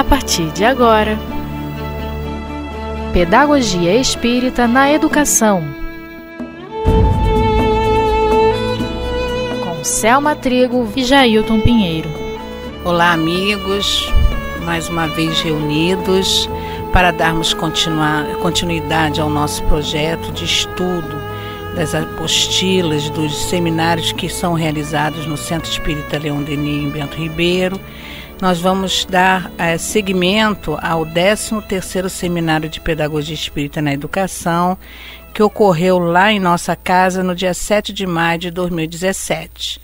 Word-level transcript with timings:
a 0.00 0.04
partir 0.04 0.50
de 0.52 0.64
agora. 0.64 1.18
Pedagogia 3.12 3.94
Espírita 3.94 4.66
na 4.66 4.90
Educação. 4.90 5.62
Com 9.62 9.84
Selma 9.84 10.34
Trigo 10.34 10.90
e 10.96 11.04
Jailton 11.04 11.60
Pinheiro. 11.60 12.08
Olá, 12.82 13.12
amigos, 13.12 14.10
mais 14.64 14.88
uma 14.88 15.06
vez 15.06 15.38
reunidos 15.42 16.48
para 16.94 17.10
darmos 17.10 17.54
continuidade 18.40 19.20
ao 19.20 19.28
nosso 19.28 19.62
projeto 19.64 20.32
de 20.32 20.46
estudo 20.46 21.20
das 21.76 21.94
apostilas, 21.94 23.10
dos 23.10 23.36
seminários 23.36 24.12
que 24.12 24.30
são 24.30 24.54
realizados 24.54 25.26
no 25.26 25.36
Centro 25.36 25.70
Espírita 25.70 26.18
Leão 26.18 26.42
Denis 26.42 26.84
em 26.84 26.88
Bento 26.88 27.18
Ribeiro. 27.18 27.78
Nós 28.40 28.58
vamos 28.58 29.04
dar 29.04 29.52
é, 29.58 29.76
seguimento 29.76 30.78
ao 30.80 31.04
13º 31.04 32.08
Seminário 32.08 32.70
de 32.70 32.80
Pedagogia 32.80 33.34
Espírita 33.34 33.82
na 33.82 33.92
Educação, 33.92 34.78
que 35.34 35.42
ocorreu 35.42 35.98
lá 35.98 36.32
em 36.32 36.40
nossa 36.40 36.74
casa 36.74 37.22
no 37.22 37.34
dia 37.34 37.52
7 37.52 37.92
de 37.92 38.06
maio 38.06 38.38
de 38.38 38.50
2017. 38.50 39.78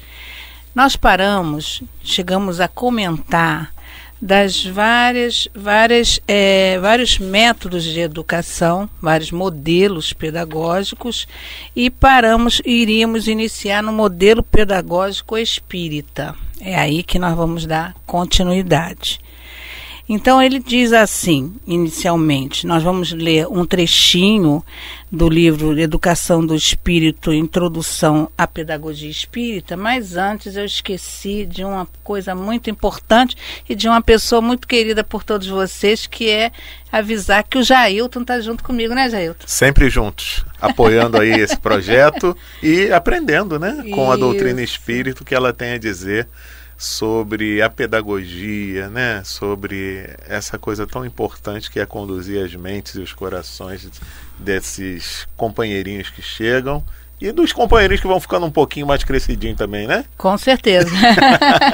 Nós 0.74 0.96
paramos, 0.96 1.82
chegamos 2.02 2.58
a 2.58 2.66
comentar 2.66 3.74
das 4.22 4.64
várias, 4.64 5.46
várias, 5.54 6.18
é, 6.26 6.78
vários 6.78 7.18
métodos 7.18 7.84
de 7.84 8.00
educação, 8.00 8.88
vários 9.02 9.30
modelos 9.30 10.14
pedagógicos 10.14 11.28
e 11.76 11.90
paramos 11.90 12.62
iríamos 12.64 13.28
iniciar 13.28 13.82
no 13.82 13.92
modelo 13.92 14.42
pedagógico 14.42 15.36
espírita. 15.36 16.34
É 16.60 16.74
aí 16.74 17.02
que 17.02 17.18
nós 17.18 17.36
vamos 17.36 17.66
dar 17.66 17.94
continuidade. 18.06 19.20
Então 20.08 20.40
ele 20.40 20.60
diz 20.60 20.92
assim, 20.92 21.56
inicialmente, 21.66 22.64
nós 22.64 22.80
vamos 22.80 23.10
ler 23.10 23.48
um 23.48 23.66
trechinho 23.66 24.64
do 25.10 25.28
livro 25.28 25.76
Educação 25.78 26.44
do 26.44 26.54
Espírito, 26.54 27.32
Introdução 27.32 28.30
à 28.38 28.46
Pedagogia 28.46 29.10
Espírita, 29.10 29.76
mas 29.76 30.16
antes 30.16 30.56
eu 30.56 30.64
esqueci 30.64 31.44
de 31.44 31.64
uma 31.64 31.88
coisa 32.04 32.36
muito 32.36 32.70
importante 32.70 33.36
e 33.68 33.74
de 33.74 33.88
uma 33.88 34.00
pessoa 34.00 34.40
muito 34.40 34.68
querida 34.68 35.02
por 35.02 35.24
todos 35.24 35.48
vocês, 35.48 36.06
que 36.06 36.30
é 36.30 36.52
avisar 36.92 37.42
que 37.42 37.58
o 37.58 37.62
Jailton 37.62 38.22
está 38.22 38.40
junto 38.40 38.62
comigo, 38.62 38.94
né, 38.94 39.10
Jailton? 39.10 39.44
Sempre 39.46 39.90
juntos, 39.90 40.44
apoiando 40.60 41.20
aí 41.20 41.32
esse 41.32 41.56
projeto 41.58 42.36
e 42.62 42.92
aprendendo, 42.92 43.58
né, 43.58 43.84
com 43.92 44.12
a 44.12 44.16
doutrina 44.16 44.62
espírito 44.62 45.24
que 45.24 45.34
ela 45.34 45.52
tem 45.52 45.72
a 45.72 45.78
dizer 45.78 46.28
sobre 46.76 47.62
a 47.62 47.70
pedagogia, 47.70 48.88
né? 48.88 49.22
sobre 49.24 50.08
essa 50.28 50.58
coisa 50.58 50.86
tão 50.86 51.04
importante 51.04 51.70
que 51.70 51.80
é 51.80 51.86
conduzir 51.86 52.44
as 52.44 52.54
mentes 52.54 52.94
e 52.94 53.00
os 53.00 53.12
corações 53.12 53.88
desses 54.38 55.26
companheirinhos 55.36 56.10
que 56.10 56.20
chegam 56.20 56.84
e 57.20 57.32
dos 57.32 57.52
companheirinhos 57.52 58.00
que 58.02 58.06
vão 58.06 58.20
ficando 58.20 58.44
um 58.44 58.50
pouquinho 58.50 58.86
mais 58.86 59.02
crescidinhos 59.02 59.56
também, 59.56 59.86
né? 59.86 60.04
Com 60.18 60.36
certeza. 60.36 60.90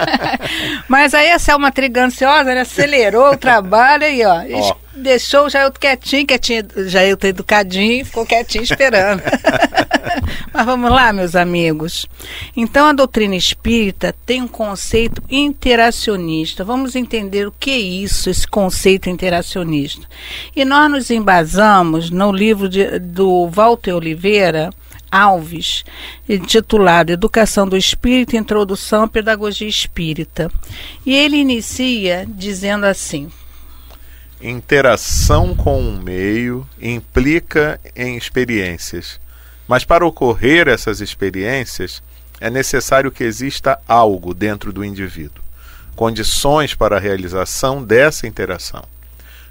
Mas 0.86 1.14
aí 1.14 1.32
a 1.32 1.38
Selma 1.38 1.72
Triganciosa 1.72 2.54
né, 2.54 2.60
acelerou 2.60 3.32
o 3.32 3.36
trabalho 3.36 4.04
aí, 4.04 4.24
ó. 4.24 4.44
ó. 4.52 4.76
Deixou 4.94 5.46
o 5.46 5.50
Jailton 5.50 5.80
quietinho, 5.80 6.26
quietinho, 6.26 6.64
Jailton 6.86 7.26
educadinho, 7.26 8.04
ficou 8.04 8.24
quietinho 8.24 8.62
esperando. 8.62 9.22
Mas 10.52 10.66
vamos 10.66 10.90
lá, 10.90 11.12
meus 11.12 11.34
amigos. 11.34 12.06
Então, 12.56 12.86
a 12.86 12.92
doutrina 12.92 13.36
espírita 13.36 14.14
tem 14.26 14.42
um 14.42 14.48
conceito 14.48 15.22
interacionista. 15.30 16.64
Vamos 16.64 16.94
entender 16.96 17.46
o 17.46 17.52
que 17.52 17.70
é 17.70 17.78
isso, 17.78 18.30
esse 18.30 18.46
conceito 18.46 19.08
interacionista. 19.08 20.06
E 20.54 20.64
nós 20.64 20.90
nos 20.90 21.10
embasamos 21.10 22.10
no 22.10 22.32
livro 22.32 22.68
de, 22.68 22.98
do 22.98 23.48
Walter 23.48 23.94
Oliveira, 23.94 24.70
Alves, 25.10 25.84
intitulado 26.26 27.12
Educação 27.12 27.68
do 27.68 27.76
Espírito, 27.76 28.34
Introdução 28.34 29.04
à 29.04 29.08
Pedagogia 29.08 29.68
Espírita. 29.68 30.50
E 31.04 31.14
ele 31.14 31.36
inicia 31.36 32.26
dizendo 32.26 32.86
assim: 32.86 33.30
Interação 34.40 35.54
com 35.54 35.80
o 35.80 36.02
meio 36.02 36.66
implica 36.80 37.78
em 37.94 38.16
experiências, 38.16 39.20
mas 39.72 39.86
para 39.86 40.04
ocorrer 40.04 40.68
essas 40.68 41.00
experiências 41.00 42.02
é 42.38 42.50
necessário 42.50 43.10
que 43.10 43.24
exista 43.24 43.80
algo 43.88 44.34
dentro 44.34 44.70
do 44.70 44.84
indivíduo, 44.84 45.42
condições 45.96 46.74
para 46.74 46.98
a 46.98 47.00
realização 47.00 47.82
dessa 47.82 48.26
interação. 48.26 48.84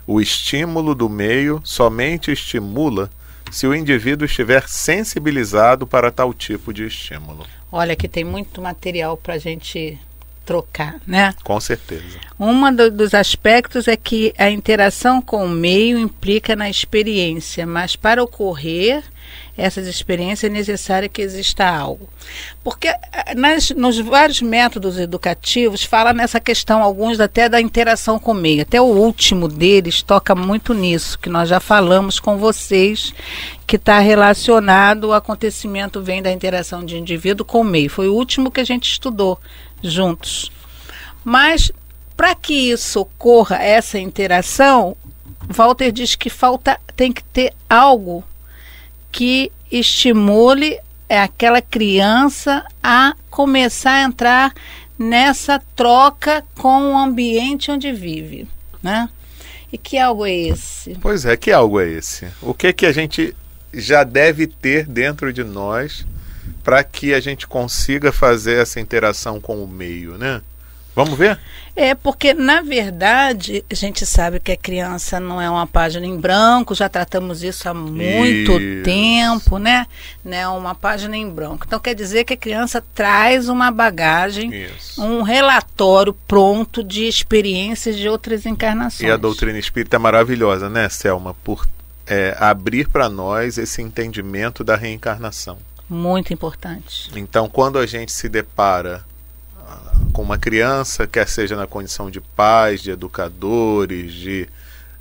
O 0.06 0.22
estímulo 0.22 0.94
do 0.94 1.10
meio 1.10 1.60
somente 1.64 2.32
estimula 2.32 3.10
se 3.50 3.66
o 3.66 3.74
indivíduo 3.74 4.28
estiver 4.28 4.70
sensibilizado 4.70 5.88
para 5.88 6.12
tal 6.12 6.36
tipo 6.36 6.72
de 6.72 6.86
estímulo. 6.86 7.44
Olha 7.72 7.96
que 7.96 8.08
tem 8.08 8.24
muito 8.24 8.62
material 8.62 9.18
para 9.18 9.34
a 9.34 9.40
gente 9.40 9.98
trocar, 10.52 11.00
né? 11.08 11.34
Com 11.46 11.62
certeza. 11.62 12.20
Um 12.38 12.76
do, 12.76 12.92
dos 12.92 13.14
aspectos 13.14 13.88
é 13.88 13.96
que 13.96 14.34
a 14.38 14.50
interação 14.50 15.22
com 15.22 15.46
o 15.46 15.50
meio 15.50 15.98
implica 15.98 16.58
na 16.58 16.70
experiência, 16.70 17.66
mas 17.66 17.96
para 17.96 18.22
ocorrer 18.22 19.02
essas 19.58 19.86
experiências 19.86 20.50
é 20.50 20.54
necessário 20.54 21.10
que 21.10 21.22
exista 21.22 21.66
algo. 21.68 22.10
Porque 22.64 22.88
eh, 22.88 23.36
nas, 23.36 23.70
nos 23.72 24.00
vários 24.00 24.42
métodos 24.42 24.98
educativos 24.98 25.84
fala 25.84 26.14
nessa 26.14 26.40
questão, 26.40 26.82
alguns 26.82 27.20
até 27.20 27.48
da 27.48 27.62
interação 27.62 28.18
com 28.18 28.32
o 28.32 28.36
meio. 28.36 28.62
Até 28.64 28.82
o 28.82 28.86
último 28.86 29.48
deles 29.48 30.02
toca 30.02 30.34
muito 30.34 30.74
nisso, 30.74 31.20
que 31.20 31.30
nós 31.30 31.48
já 31.48 31.60
falamos 31.60 32.20
com 32.20 32.38
vocês, 32.38 33.14
que 33.68 33.76
está 33.76 34.00
relacionado, 34.00 35.06
o 35.06 35.14
acontecimento 35.14 36.02
vem 36.02 36.22
da 36.22 36.32
interação 36.32 36.84
de 36.84 36.98
indivíduo 36.98 37.46
com 37.46 37.62
o 37.62 37.66
meio. 37.66 37.90
Foi 37.90 38.08
o 38.08 38.16
último 38.16 38.52
que 38.52 38.62
a 38.62 38.66
gente 38.66 38.90
estudou 38.92 39.40
juntos. 39.82 40.52
Mas 41.24 41.72
para 42.16 42.36
que 42.36 42.54
isso 42.72 43.02
ocorra, 43.02 43.56
essa 43.58 43.98
interação, 43.98 44.96
Walter 45.50 45.92
diz 45.92 46.16
que 46.16 46.30
falta, 46.30 46.80
tem 46.96 47.12
que 47.12 47.24
ter 47.24 47.54
algo 47.70 48.24
que 49.12 49.52
estimule 49.72 50.80
aquela 51.10 51.62
criança 51.62 52.64
a 52.82 53.16
começar 53.30 53.94
a 53.94 54.04
entrar 54.04 54.54
nessa 54.98 55.60
troca 55.76 56.46
com 56.56 56.94
o 56.94 56.98
ambiente 56.98 57.72
onde 57.72 57.92
vive, 57.92 58.48
né? 58.84 59.10
E 59.74 59.78
que 59.78 59.98
algo 59.98 60.26
é 60.26 60.34
esse? 60.34 60.96
Pois 61.02 61.26
é, 61.26 61.36
que 61.36 61.52
algo 61.52 61.80
é 61.80 61.90
esse? 61.90 62.28
O 62.42 62.54
que 62.54 62.72
que 62.72 62.86
a 62.86 62.92
gente 62.92 63.36
já 63.74 64.04
deve 64.04 64.46
ter 64.46 64.86
dentro 64.86 65.32
de 65.32 65.44
nós 65.44 66.06
para 66.62 66.84
que 66.84 67.14
a 67.14 67.20
gente 67.20 67.48
consiga 67.48 68.12
fazer 68.12 68.62
essa 68.62 68.80
interação 68.80 69.40
com 69.40 69.64
o 69.64 69.68
meio, 69.68 70.18
né? 70.18 70.42
Vamos 70.94 71.18
ver? 71.18 71.40
É, 71.74 71.96
porque 71.96 72.34
na 72.34 72.62
verdade 72.62 73.64
a 73.72 73.74
gente 73.74 74.06
sabe 74.06 74.42
que 74.42 74.52
a 74.52 74.58
criança 74.58 75.22
não 75.22 75.42
é 75.42 75.50
uma 75.50 75.66
página 75.66 76.06
em 76.06 76.20
branco, 76.20 76.76
já 76.76 76.90
tratamos 76.90 77.44
isso 77.44 77.70
há 77.70 77.74
muito 77.74 78.60
isso. 78.60 78.84
tempo, 78.84 79.58
né? 79.58 79.88
Não 80.24 80.38
é 80.38 80.48
uma 80.50 80.76
página 80.76 81.16
em 81.16 81.30
branco. 81.30 81.64
Então 81.66 81.80
quer 81.80 81.96
dizer 81.96 82.26
que 82.26 82.34
a 82.34 82.38
criança 82.38 82.84
traz 82.94 83.48
uma 83.48 83.72
bagagem, 83.72 84.54
isso. 84.54 85.02
um 85.02 85.22
relatório 85.22 86.14
pronto 86.28 86.84
de 86.84 87.08
experiências 87.08 87.98
de 87.98 88.10
outras 88.10 88.46
encarnações. 88.46 89.08
E 89.08 89.12
a 89.12 89.16
doutrina 89.16 89.58
espírita 89.58 89.96
é 89.96 90.00
maravilhosa, 90.00 90.70
né, 90.70 90.90
Selma? 90.90 91.34
Por 91.42 91.66
é, 92.06 92.36
abrir 92.38 92.90
para 92.90 93.08
nós 93.08 93.58
esse 93.58 93.82
entendimento 93.82 94.66
da 94.66 94.76
reencarnação. 94.76 95.58
Muito 95.94 96.34
importante. 96.34 97.12
Então, 97.14 97.50
quando 97.50 97.78
a 97.78 97.86
gente 97.86 98.14
se 98.14 98.30
depara 98.30 99.04
com 100.14 100.22
uma 100.22 100.38
criança, 100.38 101.06
quer 101.06 101.28
seja 101.28 101.58
na 101.58 101.68
condição 101.68 102.10
de 102.10 102.22
pais, 102.22 102.82
de 102.82 102.92
educadores, 102.92 104.14
de 104.14 104.48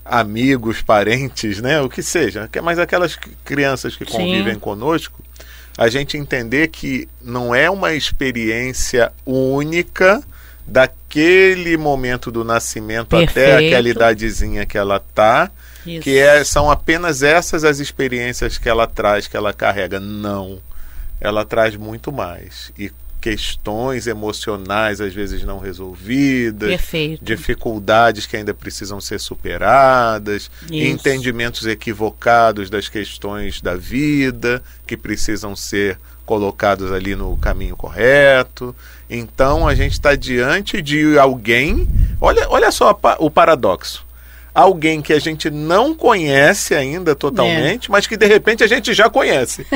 amigos, 0.05 0.83
parentes, 0.83 1.61
né? 1.61 1.81
O 1.81 1.89
que 1.89 2.03
seja. 2.03 2.51
Mas 2.61 2.81
aquelas 2.81 3.17
crianças 3.45 3.95
que 3.95 4.05
convivem 4.05 4.55
Sim. 4.55 4.59
conosco, 4.59 5.23
a 5.79 5.89
gente 5.89 6.17
entender 6.17 6.67
que 6.67 7.09
não 7.23 7.55
é 7.55 7.71
uma 7.71 7.93
experiência 7.93 9.13
única 9.25 10.21
daquele 10.67 11.77
momento 11.77 12.33
do 12.33 12.43
nascimento 12.43 13.11
Perfeito. 13.11 13.31
até 13.31 13.67
aquela 13.69 13.89
idadezinha 13.89 14.67
que 14.67 14.77
ela 14.77 14.99
tá, 14.99 15.53
Isso. 15.87 16.03
que 16.03 16.19
é, 16.19 16.43
são 16.43 16.69
apenas 16.69 17.23
essas 17.23 17.63
as 17.63 17.79
experiências 17.79 18.59
que 18.59 18.69
ela 18.69 18.89
traz, 18.89 19.29
que 19.29 19.37
ela 19.37 19.53
carrega. 19.53 20.01
Não. 20.01 20.59
Ela 21.21 21.45
traz 21.45 21.77
muito 21.77 22.11
mais. 22.11 22.73
E 22.79 22.91
questões 23.21 24.07
emocionais 24.07 25.01
às 25.01 25.13
vezes 25.13 25.45
não 25.45 25.59
resolvidas, 25.59 26.71
Perfeito. 26.71 27.23
dificuldades 27.23 28.25
que 28.25 28.37
ainda 28.37 28.55
precisam 28.55 28.99
ser 28.99 29.21
superadas, 29.21 30.51
Isso. 30.63 30.75
entendimentos 30.75 31.67
equivocados 31.67 32.71
das 32.71 32.89
questões 32.89 33.61
da 33.61 33.77
vida 33.77 34.63
que 34.87 34.97
precisam 34.97 35.55
ser 35.55 35.99
colocados 36.25 36.91
ali 36.93 37.15
no 37.15 37.37
caminho 37.37 37.77
correto. 37.77 38.75
Então 39.11 39.69
a 39.69 39.75
gente 39.75 39.93
está 39.93 40.15
diante 40.15 40.81
de 40.81 41.19
alguém 41.19 41.87
Olha, 42.21 42.47
olha 42.51 42.71
só 42.71 42.99
o 43.19 43.31
paradoxo 43.31 44.05
alguém 44.55 45.01
que 45.01 45.13
a 45.13 45.19
gente 45.19 45.51
não 45.51 45.95
conhece 45.95 46.75
ainda 46.75 47.15
totalmente, 47.15 47.89
é. 47.89 47.93
mas 47.93 48.07
que 48.07 48.17
de 48.17 48.27
repente 48.27 48.65
a 48.65 48.67
gente 48.67 48.93
já 48.93 49.09
conhece. 49.09 49.67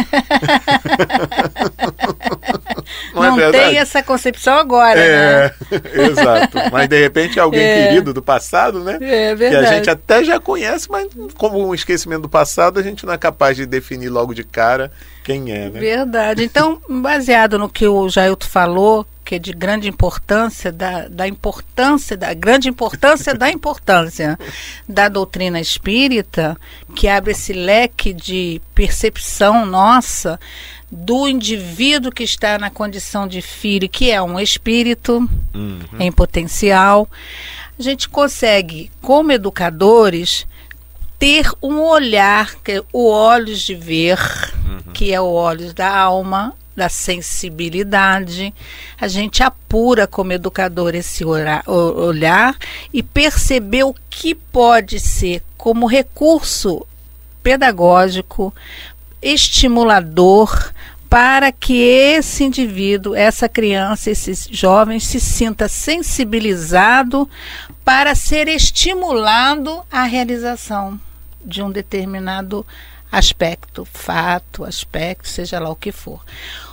não, 3.15 3.23
não 3.37 3.41
é 3.41 3.51
tem 3.53 3.79
essa 3.79 4.03
concepção 4.03 4.55
agora. 4.55 4.99
É, 4.99 5.43
né? 5.71 5.81
exato. 6.11 6.59
Mas 6.73 6.89
de 6.89 7.01
repente 7.01 7.39
é 7.39 7.43
alguém 7.43 7.63
é. 7.65 7.87
querido 7.87 8.13
do 8.13 8.23
passado, 8.23 8.81
né? 8.81 8.99
É 9.01 9.35
verdade. 9.35 9.67
Que 9.67 9.73
a 9.73 9.77
gente 9.77 9.91
até 9.91 10.25
já 10.25 10.41
conhece, 10.41 10.91
mas 10.91 11.09
como 11.37 11.67
um 11.67 11.75
esquecimento 11.75 12.23
do 12.23 12.29
passado, 12.29 12.79
a 12.79 12.83
gente 12.83 13.07
não 13.07 13.15
é 13.15 13.19
capaz 13.19 13.57
de 13.57 13.67
definir 13.67 14.09
logo 14.09 14.35
de 14.35 14.45
cara 14.45 14.91
quem 15.25 15.51
é, 15.51 15.71
né? 15.71 15.81
Verdade. 15.81 16.45
Então, 16.45 16.81
baseado 16.89 17.59
no 17.59 17.69
que 17.69 17.87
o 17.89 18.09
Jailton 18.09 18.47
falou, 18.47 19.07
que 19.25 19.37
é 19.37 19.39
de 19.39 19.53
grande 19.55 19.89
importância, 19.89 20.71
da, 20.71 21.09
da 21.09 21.27
importância, 21.27 22.15
da 22.15 22.35
grande 22.35 22.69
importância 22.69 23.35
da 23.35 23.51
importância 23.51 24.39
da 24.87 25.09
doutrina 25.09 25.59
espírita, 25.59 26.57
que 26.95 27.09
abre 27.09 27.33
esse 27.33 27.55
leque 27.55 28.13
de 28.13 28.61
percepção 28.75 29.65
nossa 29.65 30.39
do 30.93 31.27
indivíduo 31.27 32.13
que 32.13 32.23
está 32.23 32.59
na 32.59 32.71
condição 32.71 33.27
de 33.27 33.41
filho, 33.41 33.89
que 33.89 34.11
é 34.11 34.23
um 34.23 34.39
espírito 34.39 35.29
uhum. 35.55 35.81
em 35.99 36.13
potencial. 36.13 37.09
A 37.79 37.83
gente 37.83 38.09
consegue, 38.09 38.91
como 39.01 39.33
educadores, 39.33 40.47
ter 41.19 41.51
um 41.63 41.81
olhar, 41.81 42.55
que 42.57 42.73
é 42.73 42.83
o 42.93 43.09
olhos 43.09 43.63
de 43.63 43.75
ver, 43.75 44.19
uhum. 44.75 44.93
que 44.93 45.13
é 45.13 45.21
o 45.21 45.31
olhos 45.31 45.73
da 45.73 45.95
alma, 45.95 46.55
da 46.77 46.89
sensibilidade. 46.89 48.55
A 49.01 49.09
gente 49.09 49.43
apura 49.43 50.07
como 50.07 50.33
educador 50.33 50.95
esse 50.95 51.25
olhar 51.25 52.57
e 52.93 53.03
perceber 53.03 53.85
o 53.85 53.95
que 54.11 54.35
pode 54.35 54.99
ser 55.01 55.43
como 55.57 55.87
recurso 55.87 56.87
pedagógico, 57.43 58.55
estimulador 59.23 60.73
para 61.09 61.53
que 61.53 61.81
esse 61.81 62.43
indivíduo, 62.43 63.15
essa 63.15 63.49
criança, 63.49 64.11
esses 64.11 64.49
jovens 64.51 65.07
se 65.07 65.21
sinta 65.21 65.69
sensibilizado 65.69 67.29
para 67.85 68.15
ser 68.15 68.49
estimulado 68.49 69.83
à 69.93 70.03
realização 70.03 70.99
de 71.45 71.63
um 71.63 71.71
determinado 71.71 72.67
aspecto, 73.17 73.85
fato, 73.85 74.65
aspecto, 74.65 75.29
seja 75.29 75.59
lá 75.59 75.71
o 75.71 75.77
que 75.77 75.93
for. 75.93 76.21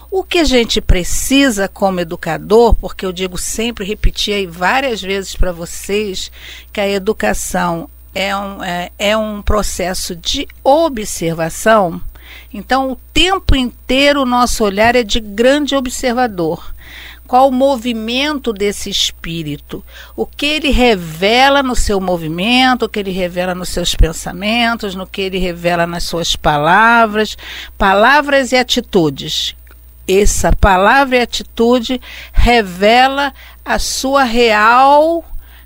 O 0.10 0.24
que 0.24 0.40
a 0.40 0.44
gente 0.44 0.82
precisa 0.82 1.68
como 1.68 2.02
educador, 2.02 2.76
porque 2.76 3.06
eu 3.06 3.14
digo 3.14 3.38
sempre, 3.38 3.86
repeti 3.86 4.34
aí 4.34 4.46
várias 4.46 5.02
vezes 5.02 5.36
para 5.36 5.54
vocês, 5.54 6.32
que 6.74 6.82
a 6.82 6.90
educação 6.90 7.90
é 8.14 8.36
um, 8.36 8.64
é, 8.64 8.92
é 9.00 9.16
um 9.16 9.42
processo 9.42 10.16
de 10.16 10.48
observação. 10.64 12.02
Então, 12.54 12.92
o 12.92 13.00
tempo 13.14 13.56
inteiro 13.56 14.24
o 14.24 14.26
nosso 14.26 14.64
olhar 14.66 14.96
é 14.96 15.04
de 15.04 15.20
grande 15.20 15.76
observador 15.76 16.74
qual 17.32 17.48
o 17.48 17.52
movimento 17.54 18.52
desse 18.52 18.90
espírito, 18.90 19.82
o 20.18 20.26
que 20.26 20.46
ele 20.46 20.70
revela 20.70 21.64
no 21.64 21.78
seu 21.78 21.98
movimento, 22.02 22.84
o 22.84 22.90
que 22.90 23.00
ele 23.00 23.12
revela 23.12 23.56
nos 23.56 23.70
seus 23.70 23.96
pensamentos, 23.96 24.96
no 24.96 25.08
que 25.08 25.22
ele 25.22 25.38
revela 25.38 25.88
nas 25.88 26.04
suas 26.04 26.36
palavras, 26.36 27.38
palavras 27.78 28.52
e 28.52 28.58
atitudes. 28.58 29.56
Essa 30.06 30.52
palavra 30.54 31.16
e 31.16 31.22
atitude 31.22 32.02
revela 32.34 33.34
a 33.64 33.80
sua 33.80 34.24
real 34.24 35.24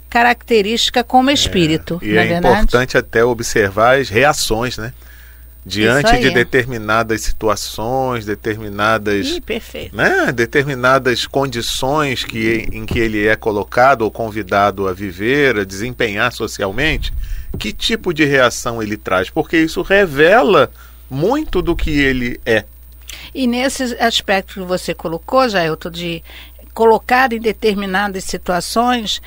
característica 0.07 1.03
como 1.03 1.31
espírito. 1.31 2.00
É, 2.03 2.06
e 2.06 2.15
é, 2.15 2.27
é 2.27 2.38
importante 2.38 2.95
até 2.95 3.25
observar 3.25 4.00
as 4.00 4.07
reações, 4.07 4.77
né? 4.77 4.94
Diante 5.65 6.19
de 6.19 6.29
determinadas 6.29 7.21
situações, 7.21 8.23
determinadas, 8.23 9.27
Ih, 9.27 9.41
perfeito. 9.41 9.95
né, 9.95 10.31
determinadas 10.31 11.25
condições 11.25 12.23
que, 12.23 12.67
em 12.71 12.85
que 12.85 13.00
ele 13.00 13.25
é 13.25 13.35
colocado 13.35 14.03
ou 14.03 14.12
convidado 14.12 14.88
a 14.88 14.94
viver, 14.94 15.57
a 15.57 15.63
desempenhar 15.63 16.31
socialmente, 16.31 17.12
que 17.57 17.73
tipo 17.73 18.13
de 18.13 18.25
reação 18.25 18.81
ele 18.81 18.95
traz? 18.95 19.29
Porque 19.29 19.57
isso 19.57 19.81
revela 19.81 20.71
muito 21.09 21.62
do 21.62 21.75
que 21.75 21.89
ele 21.89 22.39
é. 22.45 22.63
E 23.33 23.47
nesse 23.47 23.83
aspecto 24.00 24.53
que 24.56 24.59
você 24.59 24.94
colocou, 24.94 25.50
Jailton, 25.50 25.89
de 25.89 26.23
colocado 26.73 27.33
em 27.33 27.39
determinadas 27.39 28.23
situações, 28.25 29.21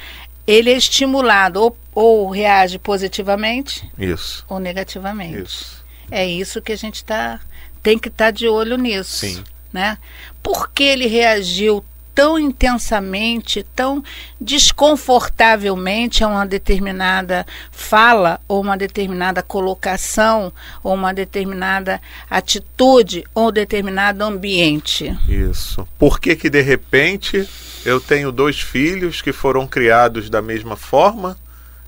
ele 0.46 0.70
é 0.70 0.76
estimulado 0.76 1.61
ou, 1.61 1.76
ou 1.94 2.31
reage 2.31 2.79
positivamente 2.79 3.90
Isso. 3.99 4.44
ou 4.49 4.61
negativamente. 4.61 5.43
Isso. 5.43 5.79
É 6.10 6.26
isso 6.26 6.62
que 6.62 6.72
a 6.72 6.76
gente 6.76 7.05
tá, 7.05 7.40
tem 7.82 7.99
que 7.99 8.08
estar 8.08 8.26
tá 8.26 8.31
de 8.31 8.49
olho 8.49 8.76
nisso. 8.76 9.19
Sim. 9.19 9.44
Né? 9.72 9.99
Por 10.43 10.70
que 10.70 10.82
ele 10.82 11.06
reagiu 11.06 11.84
tão 12.19 12.37
intensamente, 12.37 13.64
tão 13.76 14.02
desconfortavelmente 14.40 16.25
a 16.25 16.26
uma 16.26 16.44
determinada 16.44 17.46
fala, 17.70 18.40
ou 18.49 18.60
uma 18.60 18.76
determinada 18.76 19.40
colocação, 19.40 20.52
ou 20.82 20.94
uma 20.94 21.14
determinada 21.14 22.02
atitude, 22.28 23.22
ou 23.32 23.50
um 23.50 23.52
determinado 23.52 24.25
ambiente. 24.25 25.16
Isso. 25.28 25.87
Por 25.96 26.19
que 26.19 26.34
que 26.34 26.50
de 26.50 26.61
repente 26.61 27.49
eu 27.84 28.00
tenho 28.00 28.32
dois 28.32 28.61
filhos 28.61 29.22
que 29.22 29.32
foram 29.32 29.64
criados 29.64 30.28
da 30.28 30.43
mesma 30.43 30.75
forma, 30.75 31.38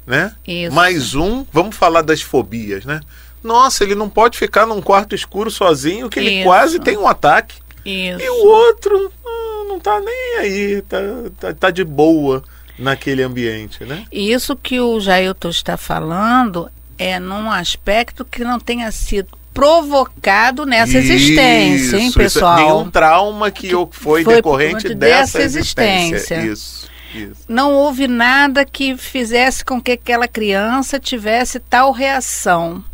né? 0.07 0.33
Isso. 0.47 0.73
Mais 0.73 1.17
um, 1.17 1.45
vamos 1.53 1.75
falar 1.75 2.03
das 2.03 2.23
fobias, 2.23 2.85
né? 2.85 3.01
Nossa, 3.43 3.85
ele 3.85 3.95
não 3.95 4.09
pode 4.09 4.39
ficar 4.39 4.67
num 4.67 4.81
quarto 4.81 5.15
escuro 5.15 5.51
sozinho, 5.51 6.09
que 6.09 6.19
ele 6.19 6.37
Isso. 6.37 6.45
quase 6.45 6.79
tem 6.79 6.97
um 6.97 7.09
ataque. 7.09 7.57
Isso. 7.85 8.21
E 8.21 8.29
o 8.29 8.47
outro 8.47 9.13
ah, 9.25 9.65
não 9.69 9.81
tá 9.81 10.01
nem 10.01 10.37
aí, 10.39 10.83
tá, 10.83 10.99
tá, 11.39 11.55
tá, 11.55 11.71
de 11.71 11.83
boa 11.83 12.43
naquele 12.79 13.23
ambiente, 13.23 13.85
né? 13.85 14.05
Isso 14.13 14.55
que 14.55 14.81
o 14.81 15.01
Jailton 15.01 15.49
está 15.49 15.77
falando 15.77 16.71
é 16.99 17.19
num 17.19 17.51
aspecto 17.51 18.25
que 18.25 18.45
não 18.45 18.61
tenha 18.61 18.93
sido 18.93 19.39
provocado 19.55 20.65
nessa 20.67 20.99
isso, 20.99 21.13
existência, 21.13 21.97
hein, 21.97 22.13
pessoal? 22.13 22.59
Isso, 22.59 22.65
nenhum 22.67 22.91
trauma 22.91 23.51
que, 23.51 23.69
que 23.69 23.89
foi, 23.91 24.23
foi 24.23 24.35
decorrente 24.35 24.95
dessa, 24.95 25.39
dessa 25.39 25.43
existência. 25.43 26.17
existência. 26.17 26.53
Isso. 26.53 26.91
Isso. 27.13 27.43
Não 27.49 27.73
houve 27.73 28.07
nada 28.07 28.65
que 28.65 28.97
fizesse 28.97 29.65
com 29.65 29.83
que 29.83 29.91
aquela 29.91 30.29
criança 30.29 31.01
tivesse 31.01 31.59
tal 31.59 31.91
reação 31.91 32.85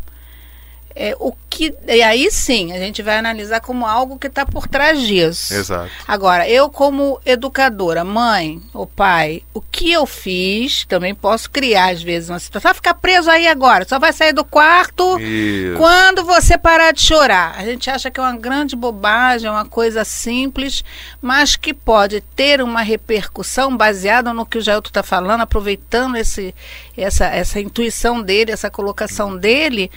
é, 0.99 1.15
o 1.21 1.31
que 1.51 1.75
e 1.87 2.03
aí 2.03 2.31
sim 2.31 2.73
a 2.73 2.79
gente 2.79 3.03
vai 3.03 3.19
analisar 3.19 3.61
como 3.61 3.87
algo 3.87 4.19
que 4.19 4.29
está 4.29 4.47
por 4.47 4.67
trás 4.67 5.01
disso. 5.01 5.53
Exato. 5.53 5.91
Agora 6.09 6.49
eu 6.49 6.71
como 6.71 7.21
educadora, 7.25 8.03
mãe 8.03 8.63
ou 8.73 8.87
pai, 8.87 9.43
o 9.53 9.61
que 9.61 9.93
eu 9.93 10.07
fiz 10.07 10.87
também 10.87 11.15
posso 11.15 11.51
criar 11.51 11.93
às 11.93 12.03
vezes 12.03 12.31
uma 12.31 12.39
situação. 12.39 12.71
Vai 12.71 12.75
ficar 12.75 12.95
preso 12.95 13.31
aí 13.31 13.47
agora, 13.47 13.87
só 13.87 13.99
vai 13.99 14.13
sair 14.13 14.33
do 14.33 14.45
quarto 14.45 15.21
Isso. 15.21 15.77
quando 15.77 16.25
você 16.25 16.57
parar 16.57 16.93
de 16.93 17.03
chorar. 17.03 17.55
A 17.59 17.65
gente 17.65 17.91
acha 17.91 18.11
que 18.11 18.19
é 18.19 18.23
uma 18.23 18.37
grande 18.37 18.75
bobagem, 18.75 19.49
é 19.49 19.51
uma 19.51 19.67
coisa 19.67 20.03
simples, 20.03 20.83
mas 21.21 21.57
que 21.57 21.75
pode 21.75 22.23
ter 22.35 22.63
uma 22.63 22.81
repercussão 22.81 23.77
baseada 23.77 24.33
no 24.33 24.47
que 24.47 24.57
o 24.57 24.63
Jailton 24.63 24.89
está 24.89 25.03
falando, 25.03 25.43
aproveitando 25.43 26.17
esse 26.17 26.55
essa 26.97 27.27
essa 27.27 27.61
intuição 27.61 28.23
dele, 28.23 28.51
essa 28.51 28.71
colocação 28.71 29.37
dele 29.37 29.91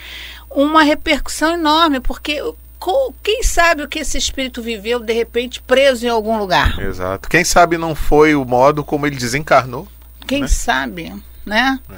uma 0.49 0.83
repercussão 0.83 1.53
enorme, 1.53 1.99
porque 1.99 2.41
quem 3.21 3.43
sabe 3.43 3.83
o 3.83 3.87
que 3.87 3.99
esse 3.99 4.17
espírito 4.17 4.61
viveu 4.61 4.99
de 4.99 5.13
repente 5.13 5.61
preso 5.61 6.05
em 6.05 6.09
algum 6.09 6.37
lugar? 6.37 6.79
Exato. 6.79 7.29
Quem 7.29 7.43
sabe 7.43 7.77
não 7.77 7.93
foi 7.93 8.35
o 8.35 8.45
modo 8.45 8.83
como 8.83 9.05
ele 9.05 9.15
desencarnou? 9.15 9.87
Quem 10.25 10.41
né? 10.41 10.47
sabe? 10.47 11.13
Né? 11.49 11.79
É. 11.91 11.95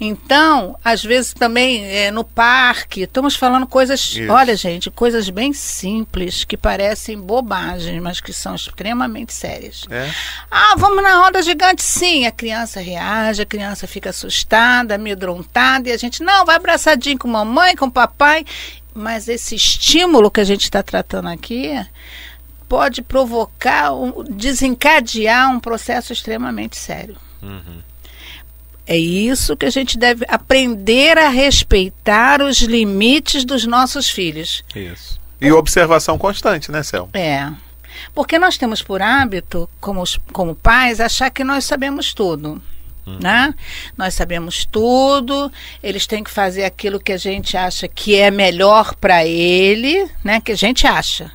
Então, 0.00 0.76
às 0.84 1.04
vezes 1.04 1.32
também 1.32 1.84
é, 1.84 2.10
no 2.10 2.24
parque, 2.24 3.02
estamos 3.02 3.36
falando 3.36 3.66
coisas, 3.66 4.00
Isso. 4.00 4.32
olha 4.32 4.56
gente, 4.56 4.90
coisas 4.90 5.28
bem 5.30 5.52
simples 5.52 6.42
que 6.42 6.56
parecem 6.56 7.20
bobagem, 7.20 8.00
mas 8.00 8.20
que 8.20 8.32
são 8.32 8.54
extremamente 8.54 9.32
sérias. 9.32 9.84
É. 9.90 10.10
Ah, 10.50 10.74
vamos 10.76 11.02
na 11.02 11.18
roda 11.18 11.42
gigante, 11.42 11.82
sim. 11.82 12.26
A 12.26 12.32
criança 12.32 12.80
reage, 12.80 13.42
a 13.42 13.46
criança 13.46 13.86
fica 13.86 14.10
assustada, 14.10 14.96
amedrontada 14.96 15.88
e 15.88 15.92
a 15.92 15.96
gente 15.96 16.22
não 16.22 16.44
vai 16.44 16.56
abraçadinho 16.56 17.18
com 17.18 17.28
mamãe, 17.28 17.76
com 17.76 17.90
papai, 17.90 18.44
mas 18.94 19.28
esse 19.28 19.54
estímulo 19.54 20.30
que 20.30 20.40
a 20.40 20.44
gente 20.44 20.62
está 20.62 20.82
tratando 20.82 21.28
aqui 21.28 21.74
pode 22.68 23.02
provocar, 23.02 23.90
desencadear 24.30 25.50
um 25.52 25.60
processo 25.60 26.12
extremamente 26.12 26.76
sério. 26.76 27.16
Uhum. 27.42 27.82
É 28.86 28.96
isso 28.96 29.56
que 29.56 29.64
a 29.64 29.70
gente 29.70 29.96
deve 29.96 30.24
aprender 30.28 31.16
a 31.16 31.28
respeitar 31.28 32.42
os 32.42 32.60
limites 32.60 33.44
dos 33.44 33.64
nossos 33.66 34.10
filhos. 34.10 34.62
Isso. 34.74 35.18
E 35.40 35.50
observação 35.50 36.18
constante, 36.18 36.70
né, 36.70 36.82
Céu? 36.82 37.08
É. 37.14 37.50
Porque 38.14 38.38
nós 38.38 38.58
temos 38.58 38.82
por 38.82 39.00
hábito, 39.00 39.68
como, 39.80 40.04
como 40.32 40.54
pais, 40.54 41.00
achar 41.00 41.30
que 41.30 41.42
nós 41.42 41.64
sabemos 41.64 42.12
tudo. 42.12 42.60
Uhum. 43.06 43.18
Né? 43.20 43.54
Nós 43.96 44.14
sabemos 44.14 44.64
tudo, 44.64 45.52
eles 45.82 46.06
têm 46.06 46.24
que 46.24 46.30
fazer 46.30 46.64
aquilo 46.64 47.00
que 47.00 47.12
a 47.12 47.18
gente 47.18 47.56
acha 47.56 47.86
que 47.86 48.16
é 48.16 48.30
melhor 48.30 48.94
para 48.94 49.26
ele, 49.26 50.10
né? 50.22 50.40
Que 50.40 50.52
a 50.52 50.56
gente 50.56 50.86
acha 50.86 51.30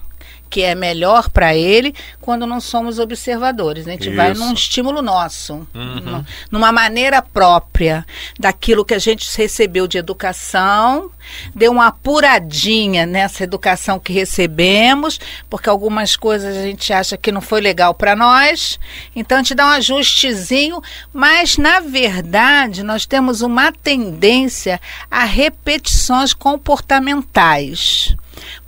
que 0.49 0.61
é 0.61 0.73
melhor 0.73 1.29
para 1.29 1.55
ele 1.55 1.93
quando 2.19 2.45
não 2.47 2.59
somos 2.59 2.99
observadores. 2.99 3.87
A 3.87 3.91
gente 3.91 4.07
Isso. 4.07 4.15
vai 4.15 4.33
num 4.33 4.53
estímulo 4.53 5.01
nosso, 5.01 5.67
uhum. 5.73 6.23
numa 6.51 6.71
maneira 6.71 7.21
própria 7.21 8.05
daquilo 8.39 8.85
que 8.85 8.93
a 8.93 8.99
gente 8.99 9.25
recebeu 9.37 9.87
de 9.87 9.97
educação, 9.97 11.11
deu 11.55 11.71
uma 11.71 11.87
apuradinha 11.87 13.05
nessa 13.05 13.43
educação 13.43 13.99
que 13.99 14.11
recebemos, 14.11 15.19
porque 15.49 15.69
algumas 15.69 16.15
coisas 16.15 16.57
a 16.57 16.63
gente 16.63 16.91
acha 16.91 17.17
que 17.17 17.31
não 17.31 17.41
foi 17.41 17.61
legal 17.61 17.93
para 17.93 18.15
nós, 18.15 18.79
então 19.15 19.37
a 19.37 19.41
gente 19.41 19.55
dá 19.55 19.67
um 19.67 19.71
ajustezinho, 19.71 20.81
mas 21.13 21.57
na 21.57 21.79
verdade 21.79 22.83
nós 22.83 23.05
temos 23.05 23.41
uma 23.41 23.71
tendência 23.71 24.79
a 25.09 25.23
repetições 25.23 26.33
comportamentais. 26.33 28.15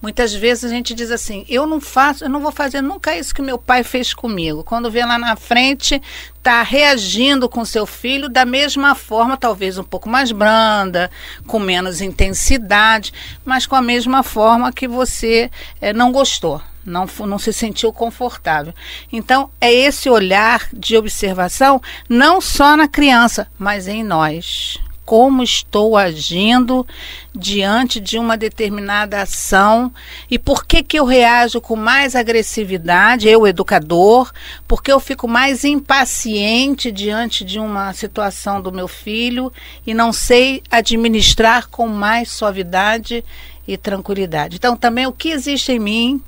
Muitas 0.02 0.34
vezes 0.34 0.64
a 0.64 0.70
gente 0.70 0.94
diz 0.94 1.12
assim: 1.12 1.46
eu 1.48 1.66
não 1.66 1.80
faço, 1.80 2.24
eu 2.24 2.30
não 2.30 2.40
vou 2.40 2.52
fazer 2.52 2.82
nunca 2.82 3.16
isso 3.16 3.34
que 3.34 3.42
meu 3.42 3.58
pai 3.58 3.84
fez 3.84 4.14
comigo. 4.14 4.64
Quando 4.64 4.92
vê 4.92 5.06
lá 5.06 5.18
na 5.18 5.36
frente, 5.36 6.02
está 6.38 6.64
reagindo 6.64 7.48
com 7.48 7.64
seu 7.64 7.86
filho 7.86 8.28
da 8.28 8.46
mesma 8.46 8.96
forma, 8.96 9.38
talvez 9.38 9.78
um 9.78 9.84
pouco 9.84 10.10
mais 10.10 10.32
branda, 10.32 11.10
com 11.46 11.60
menos 11.60 12.02
intensidade, 12.02 13.14
mas 13.46 13.66
com 13.66 13.76
a 13.76 13.82
mesma 13.82 14.24
forma 14.24 14.74
que 14.74 14.88
você 14.88 15.52
é, 15.80 15.94
não 15.94 16.12
gostou. 16.12 16.62
Não, 16.84 17.08
não 17.28 17.38
se 17.38 17.54
sentiu 17.54 17.94
confortável. 17.94 18.74
Então, 19.14 19.52
é 19.62 19.72
esse 19.72 20.10
olhar 20.10 20.68
de 20.74 20.98
observação, 20.98 21.80
não 22.10 22.42
só 22.42 22.76
na 22.76 22.88
criança, 22.88 23.48
mas 23.60 23.88
em 23.88 24.04
nós 24.04 24.80
como 25.12 25.44
estou 25.44 25.98
agindo 25.98 26.88
diante 27.36 28.00
de 28.00 28.18
uma 28.18 28.38
determinada 28.38 29.22
ação 29.22 29.94
e 30.30 30.40
por 30.40 30.66
que, 30.66 30.82
que 30.82 30.98
eu 30.98 31.04
reajo 31.04 31.60
com 31.60 31.76
mais 31.76 32.16
agressividade, 32.16 33.28
eu, 33.28 33.46
educador, 33.46 34.32
porque 34.66 34.90
eu 34.90 35.02
fico 35.02 35.28
mais 35.28 35.66
impaciente 35.66 36.94
diante 36.94 37.44
de 37.44 37.60
uma 37.60 37.92
situação 37.92 38.62
do 38.62 38.72
meu 38.72 38.88
filho 38.88 39.52
e 39.86 39.94
não 39.94 40.14
sei 40.14 40.64
administrar 40.72 41.68
com 41.68 41.90
mais 41.90 42.32
suavidade 42.32 43.22
e 43.68 43.76
tranquilidade. 43.76 44.56
Então, 44.56 44.78
também 44.78 45.08
o 45.08 45.12
que 45.12 45.32
existe 45.32 45.74
em 45.74 45.80
mim. 45.80 46.22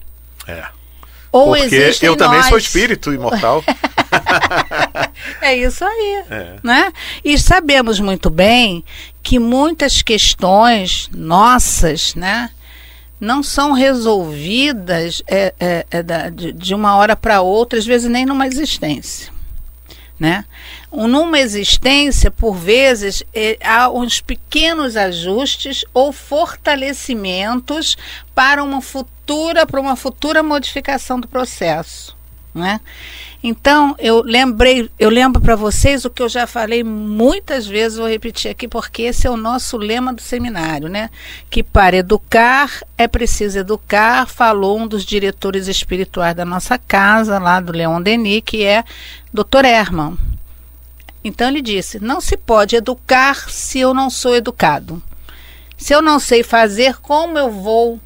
É. 0.45 0.65
Ou 1.33 1.47
Porque 1.47 1.75
existe 1.75 2.05
eu 2.05 2.15
também 2.15 2.37
nós. 2.37 2.47
sou 2.47 2.59
espírito 2.59 3.11
imortal. 3.11 3.63
é 5.41 5.55
isso 5.55 5.83
aí. 5.83 6.23
É. 6.29 6.55
Né? 6.61 6.93
E 7.25 7.39
sabemos 7.39 7.99
muito 7.99 8.29
bem 8.29 8.85
que 9.23 9.39
muitas 9.39 10.03
questões 10.03 11.09
nossas, 11.11 12.13
né? 12.13 12.51
não 13.19 13.41
são 13.41 13.71
resolvidas 13.71 15.23
é, 15.25 15.53
é, 15.59 15.85
é 15.89 16.29
de, 16.29 16.51
de, 16.51 16.75
uma 16.75 16.97
hora 16.97 17.15
para 17.15 17.41
outra, 17.41 17.79
às 17.79 17.85
vezes 17.85 18.11
nem 18.11 18.25
numa 18.25 18.45
existência. 18.45 19.33
Né? 20.23 20.45
Numa 20.89 21.37
existência, 21.37 22.31
por 22.31 22.55
vezes, 22.55 23.23
é, 23.33 23.57
há 23.61 23.89
uns 23.89 24.21
pequenos 24.21 24.95
ajustes 24.95 25.83
ou 25.93 26.13
fortalecimentos 26.13 27.97
para 28.33 28.63
uma 28.63 28.81
futura, 28.81 29.67
para 29.67 29.81
uma 29.81 29.97
futura 29.97 30.41
modificação 30.41 31.19
do 31.19 31.27
processo. 31.27 32.15
Né? 32.53 32.79
Então, 33.43 33.95
eu 33.99 34.21
lembrei, 34.21 34.89
eu 34.97 35.09
lembro 35.09 35.41
para 35.41 35.55
vocês 35.55 36.05
o 36.05 36.09
que 36.09 36.21
eu 36.21 36.29
já 36.29 36.47
falei 36.47 36.83
muitas 36.83 37.67
vezes, 37.67 37.97
vou 37.97 38.07
repetir 38.07 38.49
aqui, 38.49 38.67
porque 38.67 39.01
esse 39.01 39.27
é 39.27 39.29
o 39.29 39.35
nosso 39.35 39.75
lema 39.75 40.13
do 40.13 40.21
seminário, 40.21 40.87
né? 40.87 41.09
Que 41.49 41.63
para 41.63 41.97
educar 41.97 42.71
é 42.97 43.07
preciso 43.07 43.59
educar, 43.59 44.27
falou 44.27 44.79
um 44.79 44.87
dos 44.87 45.03
diretores 45.03 45.67
espirituais 45.67 46.35
da 46.35 46.45
nossa 46.45 46.77
casa, 46.77 47.39
lá 47.39 47.59
do 47.59 47.73
Leon 47.73 48.01
Denis, 48.01 48.43
que 48.45 48.63
é 48.63 48.83
Dr. 49.33 49.65
Herman. 49.65 50.17
Então 51.23 51.47
ele 51.47 51.61
disse: 51.61 51.99
não 51.99 52.21
se 52.21 52.37
pode 52.37 52.75
educar 52.75 53.49
se 53.49 53.79
eu 53.79 53.93
não 53.93 54.09
sou 54.09 54.35
educado. 54.35 55.01
Se 55.77 55.93
eu 55.93 56.01
não 56.01 56.19
sei 56.19 56.43
fazer, 56.43 56.97
como 56.99 57.37
eu 57.37 57.51
vou 57.51 57.99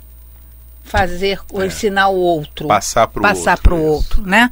fazer 0.88 1.39
ou 1.51 1.62
é. 1.62 1.67
ensinar 1.67 2.08
o 2.08 2.15
outro. 2.15 2.67
Passar 2.67 3.08
para 3.08 3.22
o 3.22 3.25
outro. 3.25 3.38
Passar 3.38 3.58
para 3.60 3.75
o 3.75 3.82
outro, 3.84 4.22
né? 4.24 4.50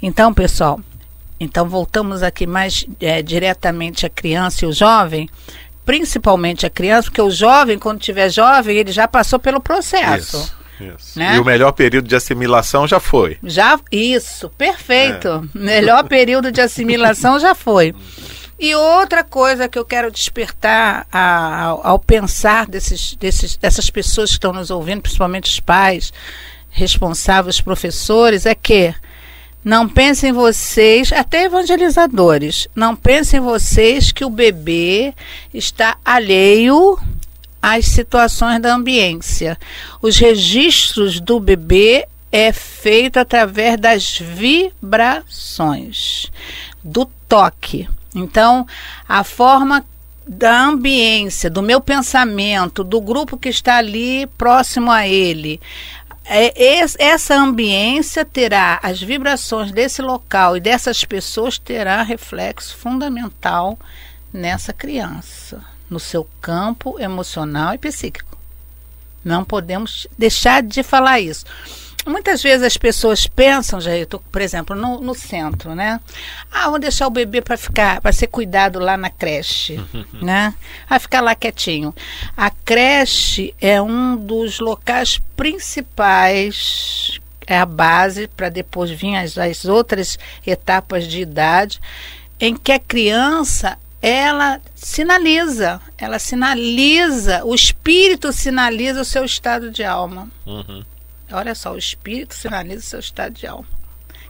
Então, 0.00 0.32
pessoal, 0.32 0.80
então 1.40 1.68
voltamos 1.68 2.22
aqui 2.22 2.46
mais 2.46 2.86
é, 3.00 3.22
diretamente 3.22 4.06
à 4.06 4.10
criança 4.10 4.64
e 4.64 4.68
o 4.68 4.72
jovem, 4.72 5.28
principalmente 5.84 6.66
a 6.66 6.70
criança, 6.70 7.08
porque 7.08 7.22
o 7.22 7.30
jovem, 7.30 7.78
quando 7.78 7.98
tiver 8.00 8.28
jovem, 8.30 8.76
ele 8.76 8.92
já 8.92 9.08
passou 9.08 9.38
pelo 9.38 9.60
processo. 9.60 10.36
Isso. 10.36 10.58
Isso. 10.80 11.18
Né? 11.18 11.34
E 11.34 11.38
o 11.40 11.44
melhor 11.44 11.72
período 11.72 12.06
de 12.06 12.14
assimilação 12.14 12.86
já 12.86 13.00
foi. 13.00 13.36
Já, 13.42 13.80
isso, 13.90 14.48
perfeito. 14.50 15.48
É. 15.54 15.58
Melhor 15.58 16.04
período 16.04 16.52
de 16.52 16.60
assimilação 16.60 17.38
já 17.38 17.54
foi. 17.54 17.94
E 18.58 18.74
outra 18.74 19.22
coisa 19.22 19.68
que 19.68 19.78
eu 19.78 19.84
quero 19.84 20.10
despertar 20.10 21.06
a, 21.12 21.62
ao, 21.62 21.86
ao, 21.86 21.98
pensar 21.98 22.66
desses, 22.66 23.14
desses, 23.14 23.56
dessas 23.56 23.88
pessoas 23.88 24.30
que 24.30 24.36
estão 24.36 24.52
nos 24.52 24.70
ouvindo, 24.70 25.02
principalmente 25.02 25.48
os 25.48 25.60
pais, 25.60 26.12
responsáveis, 26.68 27.60
professores, 27.60 28.46
é 28.46 28.56
que 28.56 28.92
não 29.64 29.88
pensem 29.88 30.32
vocês, 30.32 31.12
até 31.12 31.44
evangelizadores, 31.44 32.66
não 32.74 32.96
pensem 32.96 33.38
vocês 33.38 34.10
que 34.10 34.24
o 34.24 34.30
bebê 34.30 35.14
está 35.52 35.96
alheio 36.04 36.98
às 37.60 37.86
situações 37.86 38.60
da 38.60 38.74
ambiência. 38.74 39.56
Os 40.02 40.16
registros 40.16 41.20
do 41.20 41.38
bebê 41.38 42.08
é 42.32 42.52
feito 42.52 43.18
através 43.18 43.78
das 43.78 44.18
vibrações, 44.18 45.22
do 46.82 47.04
toque. 47.28 47.88
Então, 48.14 48.66
a 49.08 49.22
forma 49.22 49.84
da 50.26 50.64
ambiência, 50.64 51.48
do 51.48 51.62
meu 51.62 51.80
pensamento, 51.80 52.84
do 52.84 53.00
grupo 53.00 53.38
que 53.38 53.48
está 53.48 53.76
ali 53.76 54.26
próximo 54.38 54.90
a 54.90 55.06
ele, 55.06 55.60
é, 56.24 56.84
essa 56.98 57.34
ambiência 57.34 58.22
terá 58.22 58.78
as 58.82 59.00
vibrações 59.00 59.72
desse 59.72 60.02
local 60.02 60.56
e 60.56 60.60
dessas 60.60 61.02
pessoas 61.02 61.58
terá 61.58 62.02
reflexo 62.02 62.76
fundamental 62.76 63.78
nessa 64.30 64.74
criança, 64.74 65.64
no 65.88 65.98
seu 65.98 66.28
campo 66.40 67.00
emocional 67.00 67.72
e 67.72 67.78
psíquico. 67.78 68.36
Não 69.24 69.42
podemos 69.42 70.06
deixar 70.18 70.62
de 70.62 70.82
falar 70.82 71.18
isso. 71.20 71.46
Muitas 72.08 72.42
vezes 72.42 72.66
as 72.66 72.76
pessoas 72.76 73.26
pensam, 73.26 73.80
já 73.80 73.90
tô, 74.06 74.18
por 74.18 74.40
exemplo, 74.40 74.74
no, 74.74 75.00
no, 75.00 75.14
centro, 75.14 75.74
né? 75.74 76.00
Ah, 76.50 76.70
vou 76.70 76.78
deixar 76.78 77.06
o 77.06 77.10
bebê 77.10 77.42
para 77.42 77.56
ficar, 77.56 78.00
para 78.00 78.12
ser 78.12 78.28
cuidado 78.28 78.78
lá 78.78 78.96
na 78.96 79.10
creche, 79.10 79.78
né? 80.22 80.54
Vai 80.88 80.98
ficar 80.98 81.20
lá 81.20 81.34
quietinho. 81.34 81.94
A 82.36 82.50
creche 82.50 83.54
é 83.60 83.80
um 83.80 84.16
dos 84.16 84.58
locais 84.58 85.20
principais, 85.36 87.20
é 87.46 87.58
a 87.58 87.66
base 87.66 88.26
para 88.28 88.48
depois 88.48 88.90
vir 88.90 89.16
as, 89.16 89.36
as 89.36 89.66
outras 89.66 90.18
etapas 90.46 91.06
de 91.06 91.20
idade, 91.20 91.78
em 92.40 92.56
que 92.56 92.72
a 92.72 92.78
criança 92.78 93.76
ela 94.00 94.60
sinaliza, 94.74 95.80
ela 95.98 96.18
sinaliza, 96.18 97.44
o 97.44 97.54
espírito 97.54 98.32
sinaliza 98.32 99.02
o 99.02 99.04
seu 99.04 99.24
estado 99.24 99.70
de 99.70 99.84
alma. 99.84 100.28
Uhum. 100.46 100.84
Olha 101.30 101.54
só, 101.54 101.72
o 101.72 101.78
espírito 101.78 102.34
sinaliza 102.34 102.80
o 102.80 102.88
seu 102.88 103.00
estado 103.00 103.34
de 103.34 103.46
alma. 103.46 103.66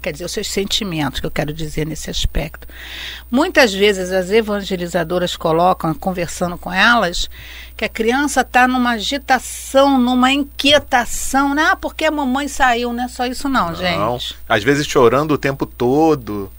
Quer 0.00 0.12
dizer, 0.12 0.24
os 0.24 0.32
seus 0.32 0.48
sentimentos, 0.48 1.18
que 1.18 1.26
eu 1.26 1.30
quero 1.30 1.52
dizer 1.52 1.84
nesse 1.84 2.08
aspecto. 2.08 2.68
Muitas 3.30 3.74
vezes 3.74 4.12
as 4.12 4.30
evangelizadoras 4.30 5.36
colocam, 5.36 5.92
conversando 5.92 6.56
com 6.56 6.72
elas, 6.72 7.28
que 7.76 7.84
a 7.84 7.88
criança 7.88 8.42
está 8.42 8.68
numa 8.68 8.90
agitação, 8.90 9.98
numa 9.98 10.30
inquietação, 10.30 11.52
né? 11.52 11.70
Ah, 11.72 11.76
porque 11.76 12.04
a 12.04 12.10
mamãe 12.10 12.46
saiu, 12.46 12.92
não 12.92 13.04
é 13.04 13.08
só 13.08 13.26
isso 13.26 13.48
não, 13.48 13.68
não, 13.70 13.74
gente. 13.74 14.36
Às 14.48 14.62
vezes 14.62 14.86
chorando 14.86 15.32
o 15.32 15.38
tempo 15.38 15.66
todo 15.66 16.50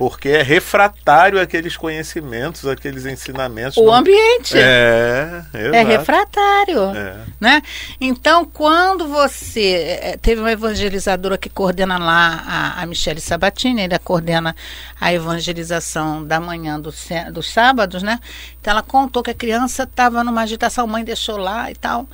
porque 0.00 0.30
é 0.30 0.42
refratário 0.42 1.38
àqueles 1.38 1.76
conhecimentos, 1.76 2.66
aqueles 2.66 3.04
ensinamentos. 3.04 3.76
O 3.76 3.84
não... 3.84 3.92
ambiente. 3.92 4.56
É, 4.56 5.44
exato. 5.52 5.74
é 5.74 5.82
refratário. 5.82 6.96
É. 6.96 7.16
Né? 7.38 7.62
Então, 8.00 8.46
quando 8.46 9.06
você. 9.06 9.98
É, 10.00 10.16
teve 10.16 10.40
uma 10.40 10.50
evangelizadora 10.50 11.36
que 11.36 11.50
coordena 11.50 11.98
lá, 11.98 12.42
a, 12.46 12.82
a 12.82 12.86
Michele 12.86 13.20
Sabatini, 13.20 13.82
ela 13.82 13.98
coordena 13.98 14.56
a 14.98 15.12
evangelização 15.12 16.24
da 16.24 16.40
manhã 16.40 16.80
do, 16.80 16.94
dos 17.30 17.52
sábados, 17.52 18.02
né? 18.02 18.20
Então, 18.58 18.70
ela 18.70 18.82
contou 18.82 19.22
que 19.22 19.32
a 19.32 19.34
criança 19.34 19.82
estava 19.82 20.24
numa 20.24 20.40
agitação, 20.40 20.84
a 20.84 20.86
mãe 20.86 21.04
deixou 21.04 21.36
lá 21.36 21.70
e 21.70 21.74
tal. 21.74 22.08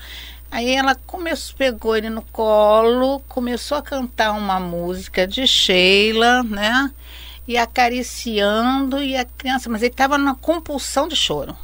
Aí 0.51 0.75
ela 0.75 0.97
começou, 1.07 1.55
pegou 1.57 1.97
ele 1.97 2.11
no 2.11 2.23
colo, 2.33 3.21
começou 3.29 3.79
a 3.79 3.83
cantar 3.83 4.33
uma 4.33 4.59
música 4.59 5.25
de 5.25 5.47
Sheila, 5.47 6.43
né? 6.43 6.91
E 7.47 7.57
acariciando 7.57 9.03
e 9.03 9.17
a 9.17 9.25
criança, 9.25 9.69
mas 9.71 9.83
ele 9.83 9.93
estava 9.93 10.19
na 10.19 10.35
compulsão 10.35 11.07
de 11.07 11.17
choro. 11.17 11.57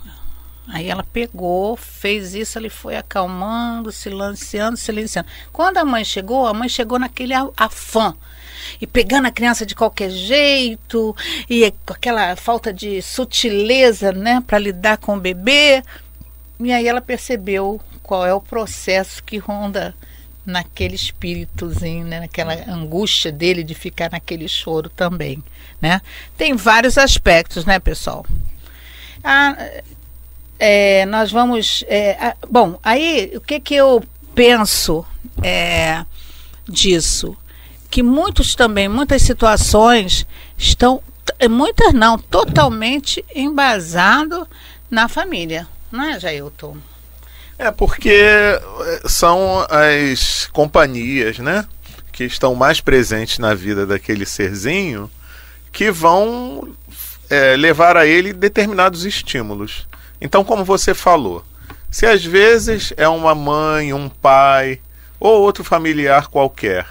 Aí 0.69 0.89
ela 0.89 1.03
pegou, 1.03 1.77
fez 1.77 2.35
isso, 2.35 2.59
ele 2.59 2.71
foi 2.71 2.97
acalmando, 2.97 3.91
silenciando, 3.91 4.77
silenciando. 4.77 5.29
Quando 5.53 5.79
a 5.79 5.85
mãe 5.85 6.05
chegou, 6.05 6.47
a 6.47 6.55
mãe 6.55 6.69
chegou 6.69 6.99
naquele 6.99 7.35
afã 7.57 8.15
e 8.81 8.87
pegando 8.87 9.27
a 9.27 9.33
criança 9.33 9.67
de 9.67 9.75
qualquer 9.75 10.11
jeito 10.11 11.17
e 11.51 11.73
com 11.85 11.93
aquela 11.93 12.37
falta 12.37 12.73
de 12.73 13.03
sutileza, 13.03 14.13
né, 14.13 14.43
para 14.47 14.59
lidar 14.59 14.99
com 14.99 15.17
o 15.17 15.21
bebê. 15.21 15.83
E 16.61 16.73
aí 16.73 16.87
ela 16.87 17.01
percebeu 17.01 17.81
qual 18.03 18.25
é 18.25 18.33
o 18.33 18.41
processo 18.41 19.23
que 19.23 19.39
ronda 19.39 19.95
naquele 20.45 20.95
espíritozinho, 20.95 22.05
né? 22.05 22.21
naquela 22.21 22.55
angústia 22.69 23.31
dele 23.31 23.63
de 23.63 23.75
ficar 23.75 24.11
naquele 24.11 24.49
choro 24.49 24.89
também, 24.89 25.43
né? 25.81 26.01
Tem 26.37 26.55
vários 26.55 26.99
aspectos, 26.99 27.65
né, 27.65 27.79
pessoal? 27.79 28.27
Ah, 29.23 29.57
é, 30.59 31.07
nós 31.07 31.31
vamos, 31.31 31.85
é, 31.87 32.35
bom, 32.49 32.79
aí 32.83 33.33
o 33.37 33.41
que 33.41 33.61
que 33.61 33.75
eu 33.75 34.03
penso 34.35 35.05
é, 35.43 36.05
disso? 36.69 37.37
Que 37.91 38.03
muitos 38.03 38.55
também, 38.55 38.89
muitas 38.89 39.23
situações 39.23 40.27
estão, 40.57 41.03
muitas 41.49 41.93
não, 41.93 42.19
totalmente 42.19 43.25
embasado 43.35 44.49
na 44.91 45.09
família, 45.09 45.69
não 45.91 46.05
é, 46.05 46.19
Jailton? 46.19 46.77
É 47.63 47.71
porque 47.71 48.11
eh, 48.11 49.03
são 49.07 49.65
as 49.71 50.49
companhias, 50.53 51.39
né? 51.39 51.65
Que 52.11 52.25
estão 52.25 52.57
mais 52.57 52.81
presentes 52.81 53.39
na 53.39 53.55
vida 53.55 53.87
daquele 53.87 54.27
serzinho 54.27 55.09
que 55.71 55.89
vão 55.93 56.69
é, 57.31 57.57
levar 57.57 57.97
a 57.97 58.05
ele 58.05 58.33
determinados 58.33 59.05
estímulos. 59.05 59.87
Então, 60.21 60.43
como 60.43 60.65
você 60.65 60.93
falou, 60.93 61.45
se 61.89 62.05
às 62.05 62.25
vezes 62.25 62.93
é 62.97 63.07
uma 63.07 63.33
mãe, 63.33 63.93
um 63.93 64.09
pai 64.09 64.81
ou 65.21 65.41
outro 65.41 65.63
familiar 65.63 66.27
qualquer 66.27 66.85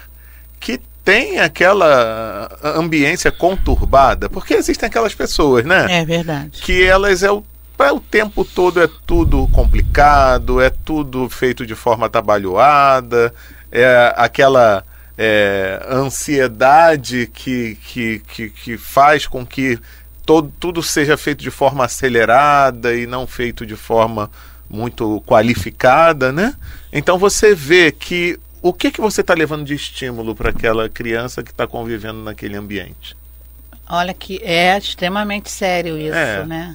que 0.58 0.80
tem 1.04 1.38
aquela 1.38 2.48
ambiência 2.62 3.30
conturbada, 3.30 4.30
porque 4.30 4.54
existem 4.54 4.86
aquelas 4.86 5.14
pessoas, 5.14 5.66
né? 5.66 6.00
É 6.00 6.04
verdade. 6.04 6.62
Que 6.62 6.82
elas 6.82 7.22
é 7.22 7.30
o 7.30 7.44
o 7.90 7.98
tempo 7.98 8.44
todo 8.44 8.80
é 8.80 8.88
tudo 9.06 9.48
complicado, 9.48 10.60
é 10.60 10.70
tudo 10.70 11.28
feito 11.28 11.66
de 11.66 11.74
forma 11.74 12.06
atabalhoada, 12.06 13.34
é 13.70 14.12
aquela 14.16 14.84
é, 15.16 15.84
ansiedade 15.88 17.30
que, 17.32 17.76
que, 17.76 18.18
que, 18.20 18.50
que, 18.50 18.76
faz 18.76 19.26
com 19.26 19.44
que 19.46 19.78
todo, 20.24 20.52
tudo 20.60 20.82
seja 20.82 21.16
feito 21.16 21.42
de 21.42 21.50
forma 21.50 21.84
acelerada 21.84 22.94
e 22.94 23.06
não 23.06 23.26
feito 23.26 23.64
de 23.64 23.76
forma 23.76 24.30
muito 24.68 25.22
qualificada, 25.26 26.32
né? 26.32 26.54
Então 26.92 27.18
você 27.18 27.54
vê 27.54 27.90
que 27.90 28.38
o 28.62 28.72
que, 28.72 28.90
que 28.90 29.00
você 29.00 29.22
está 29.22 29.34
levando 29.34 29.64
de 29.64 29.74
estímulo 29.74 30.34
para 30.34 30.50
aquela 30.50 30.88
criança 30.88 31.42
que 31.42 31.50
está 31.50 31.66
convivendo 31.66 32.22
naquele 32.22 32.56
ambiente? 32.56 33.16
Olha 33.94 34.14
que 34.14 34.40
é 34.42 34.78
extremamente 34.78 35.50
sério 35.50 35.98
isso, 35.98 36.16
é, 36.16 36.46
né? 36.46 36.74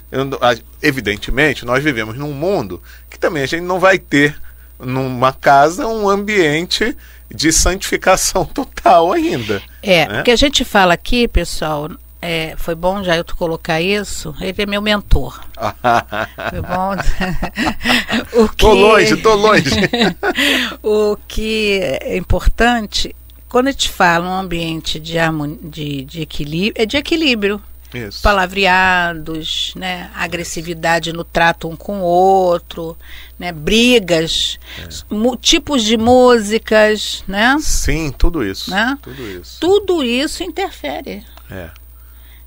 Evidentemente, 0.84 1.66
nós 1.66 1.84
vivemos 1.84 2.16
num 2.16 2.32
mundo 2.32 2.80
que 3.10 3.18
também 3.18 3.42
a 3.42 3.48
gente 3.48 3.64
não 3.64 3.80
vai 3.80 3.98
ter 3.98 4.40
numa 4.80 5.34
casa 5.34 5.88
um 5.88 6.08
ambiente 6.08 6.96
de 7.34 7.52
santificação 7.52 8.46
total 8.54 9.12
ainda. 9.12 9.64
É, 9.82 10.08
né? 10.08 10.22
que 10.22 10.30
a 10.30 10.36
gente 10.36 10.64
fala 10.64 10.94
aqui, 10.94 11.28
pessoal, 11.28 11.90
é, 12.22 12.54
foi 12.56 12.76
bom 12.76 13.04
já 13.04 13.18
eu 13.18 13.26
colocar 13.26 13.82
isso. 13.82 14.36
Ele 14.40 14.54
é 14.56 14.66
meu 14.68 14.82
mentor. 14.84 15.44
foi 16.52 16.62
bom. 16.62 16.94
o 18.44 18.48
que... 18.48 18.58
Tô 18.58 18.74
longe, 18.74 19.18
tô 19.18 19.34
longe. 19.34 19.72
o 20.84 21.18
que 21.28 21.80
é 21.82 22.16
importante 22.16 23.16
quando 23.50 23.68
a 23.68 23.72
gente 23.72 23.90
fala 23.90 24.28
um 24.28 24.40
ambiente 24.40 25.00
de, 25.00 25.18
de, 25.64 26.04
de 26.04 26.22
equilíbrio, 26.22 26.82
é 26.82 26.86
de 26.86 26.98
equilíbrio. 26.98 27.62
Isso. 27.94 28.22
Palavreados, 28.22 29.74
né? 29.76 30.12
agressividade 30.14 31.14
no 31.14 31.24
trato 31.24 31.70
um 31.70 31.76
com 31.76 32.02
o 32.02 32.04
outro, 32.04 32.98
né? 33.40 33.52
brigas, 33.54 34.60
é. 34.78 35.36
tipos 35.38 35.84
de 35.84 35.96
músicas, 35.96 37.24
né? 37.26 37.56
Sim, 37.62 38.12
tudo 38.12 38.44
isso. 38.44 38.70
Né? 38.70 38.98
Tudo 39.02 39.30
isso. 39.30 39.58
Tudo 39.62 40.04
isso 40.04 40.44
interfere. 40.44 41.24
É. 41.50 41.70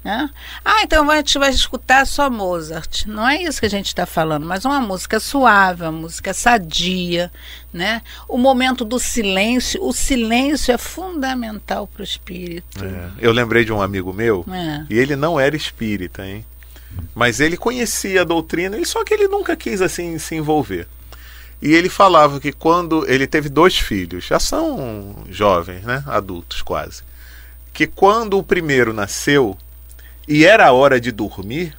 Né? 0.02 0.30
Ah, 0.64 0.82
então 0.82 1.10
a 1.10 1.16
gente 1.16 1.38
vai 1.38 1.50
escutar 1.50 2.06
só 2.06 2.30
Mozart. 2.30 3.06
Não 3.06 3.28
é 3.28 3.42
isso 3.42 3.60
que 3.60 3.66
a 3.66 3.70
gente 3.70 3.86
está 3.86 4.06
falando, 4.06 4.46
mas 4.46 4.64
uma 4.64 4.80
música 4.80 5.20
suave, 5.20 5.82
uma 5.82 5.92
música 5.92 6.32
sadia. 6.32 7.30
Né? 7.72 8.00
O 8.26 8.38
momento 8.38 8.84
do 8.84 8.98
silêncio, 8.98 9.82
o 9.84 9.92
silêncio 9.92 10.72
é 10.72 10.78
fundamental 10.78 11.86
para 11.86 12.00
o 12.00 12.04
espírito. 12.04 12.84
É. 12.84 13.10
Eu 13.18 13.32
lembrei 13.32 13.64
de 13.64 13.72
um 13.72 13.82
amigo 13.82 14.12
meu, 14.12 14.44
é. 14.50 14.86
e 14.88 14.98
ele 14.98 15.16
não 15.16 15.38
era 15.38 15.54
espírita, 15.54 16.26
hein? 16.26 16.44
mas 17.14 17.40
ele 17.40 17.56
conhecia 17.56 18.22
a 18.22 18.24
doutrina, 18.24 18.82
só 18.84 19.04
que 19.04 19.14
ele 19.14 19.28
nunca 19.28 19.56
quis 19.56 19.80
assim 19.80 20.18
se 20.18 20.34
envolver. 20.34 20.86
E 21.62 21.74
ele 21.74 21.88
falava 21.88 22.40
que 22.40 22.52
quando 22.52 23.06
ele 23.06 23.26
teve 23.26 23.48
dois 23.48 23.78
filhos, 23.78 24.24
já 24.24 24.40
são 24.40 25.24
jovens, 25.28 25.84
né? 25.84 26.02
adultos 26.06 26.62
quase, 26.62 27.02
que 27.72 27.86
quando 27.86 28.38
o 28.38 28.42
primeiro 28.42 28.92
nasceu, 28.92 29.56
e 30.30 30.44
era 30.46 30.68
a 30.68 30.72
hora 30.72 31.00
de 31.00 31.10
dormir, 31.10 31.76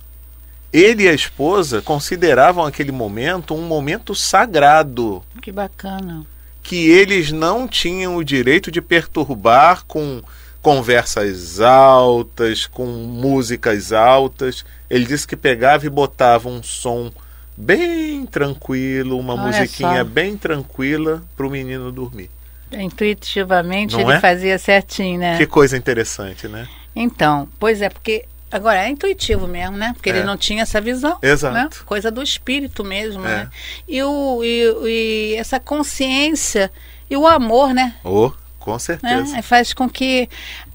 ele 0.73 1.03
e 1.03 1.07
a 1.07 1.13
esposa 1.13 1.81
consideravam 1.81 2.65
aquele 2.65 2.91
momento 2.91 3.55
um 3.55 3.61
momento 3.61 4.13
sagrado. 4.13 5.23
Que 5.41 5.53
bacana. 5.53 6.25
Que 6.61 6.89
eles 6.89 7.31
não 7.31 7.65
tinham 7.65 8.17
o 8.17 8.23
direito 8.25 8.69
de 8.69 8.81
perturbar 8.81 9.85
com 9.85 10.21
conversas 10.61 11.61
altas, 11.61 12.67
com 12.67 12.85
músicas 12.85 13.93
altas. 13.93 14.65
Ele 14.89 15.05
disse 15.05 15.25
que 15.25 15.37
pegava 15.37 15.85
e 15.85 15.89
botava 15.89 16.49
um 16.49 16.61
som 16.61 17.09
bem 17.55 18.25
tranquilo, 18.25 19.17
uma 19.17 19.33
Olha 19.33 19.43
musiquinha 19.43 19.99
só. 19.99 20.03
bem 20.03 20.35
tranquila 20.35 21.23
para 21.37 21.47
o 21.47 21.49
menino 21.49 21.89
dormir. 21.89 22.29
Intuitivamente 22.69 23.93
Não 23.93 24.01
ele 24.01 24.13
é? 24.13 24.19
fazia 24.19 24.59
certinho, 24.59 25.19
né? 25.19 25.37
Que 25.37 25.47
coisa 25.47 25.77
interessante, 25.77 26.49
né? 26.49 26.67
Então, 26.95 27.47
pois 27.57 27.81
é, 27.81 27.89
porque 27.89 28.25
Agora, 28.51 28.83
é 28.83 28.89
intuitivo 28.89 29.47
mesmo, 29.47 29.77
né? 29.77 29.93
Porque 29.93 30.09
é. 30.09 30.17
ele 30.17 30.23
não 30.23 30.35
tinha 30.35 30.63
essa 30.63 30.81
visão. 30.81 31.17
Exato. 31.21 31.53
Né? 31.53 31.69
Coisa 31.85 32.11
do 32.11 32.21
espírito 32.21 32.83
mesmo, 32.83 33.25
é. 33.25 33.27
né? 33.27 33.49
E, 33.87 34.03
o, 34.03 34.43
e, 34.43 35.33
e, 35.33 35.35
essa 35.35 35.59
consciência 35.59 36.69
e 37.09 37.15
o 37.15 37.25
amor, 37.25 37.73
né? 37.73 37.95
Oh, 38.03 38.31
com 38.59 38.77
certeza. 38.77 39.35
Né? 39.35 39.41
Faz 39.41 39.73
com 39.73 39.89
que. 39.89 40.27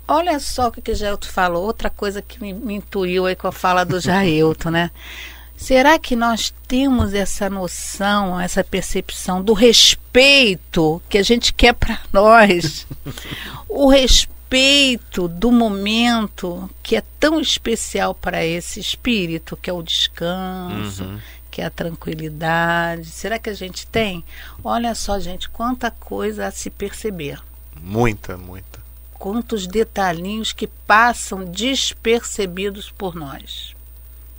Olha 0.09 0.39
só 0.39 0.69
o 0.69 0.73
que 0.73 0.91
o 0.91 0.95
Jailton 0.95 1.29
falou, 1.29 1.65
outra 1.65 1.91
coisa 1.91 2.23
que 2.23 2.41
me, 2.41 2.53
me 2.53 2.75
intuiu 2.75 3.27
aí 3.27 3.35
com 3.35 3.49
a 3.49 3.53
fala 3.53 3.85
do 3.85 4.01
Jailton, 4.01 4.71
né? 4.71 4.91
Será 5.57 5.99
que 5.99 6.15
nós 6.15 6.55
temos 6.69 7.15
essa 7.15 7.49
noção, 7.49 8.39
essa 8.39 8.63
percepção 8.63 9.43
do 9.43 9.55
respeito 9.55 11.03
que 11.09 11.19
a 11.19 11.23
gente 11.23 11.53
quer 11.53 11.73
para 11.73 11.99
nós? 12.13 12.87
o 13.69 13.89
respeito 13.89 14.36
respeito 14.47 15.27
do 15.27 15.51
momento 15.51 16.71
que 16.83 16.97
é 16.97 17.03
tão 17.19 17.41
especial 17.41 18.15
para 18.15 18.45
esse 18.45 18.79
espírito, 18.79 19.57
que 19.57 19.69
é 19.69 19.73
o 19.73 19.83
descanso, 19.83 21.05
uhum. 21.05 21.21
que 21.51 21.61
é 21.61 21.65
a 21.65 21.71
tranquilidade. 21.71 23.07
Será 23.07 23.39
que 23.39 23.51
a 23.51 23.55
gente 23.55 23.87
tem? 23.87 24.25
Olha 24.63 24.95
só, 24.95 25.19
gente, 25.19 25.49
quanta 25.49 25.91
coisa 25.91 26.47
a 26.47 26.51
se 26.51 26.71
perceber. 26.71 27.41
Muita, 27.81 28.37
muita. 28.37 28.81
Quantos 29.15 29.67
detalhinhos 29.67 30.53
que 30.53 30.67
passam 30.67 31.45
despercebidos 31.45 32.91
por 32.91 33.15
nós. 33.15 33.75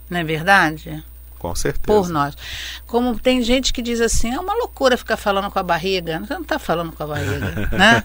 Não 0.10 0.20
é 0.20 0.24
verdade? 0.24 1.04
Com 1.39 1.54
certeza. 1.54 1.86
Por 1.86 2.10
nós. 2.10 2.36
Como 2.86 3.17
tem 3.19 3.41
gente 3.41 3.71
que 3.71 3.82
diz 3.82 4.02
assim, 4.02 4.34
é 4.34 4.39
uma 4.39 4.54
loucura 4.54 4.97
ficar 4.97 5.17
falando 5.17 5.52
com 5.52 5.60
a 5.60 5.63
barriga. 5.63 6.19
Você 6.19 6.34
não 6.34 6.41
está 6.41 6.58
falando 6.58 6.91
com 6.91 7.04
a 7.04 7.08
barriga, 7.08 7.69
né? 7.78 8.04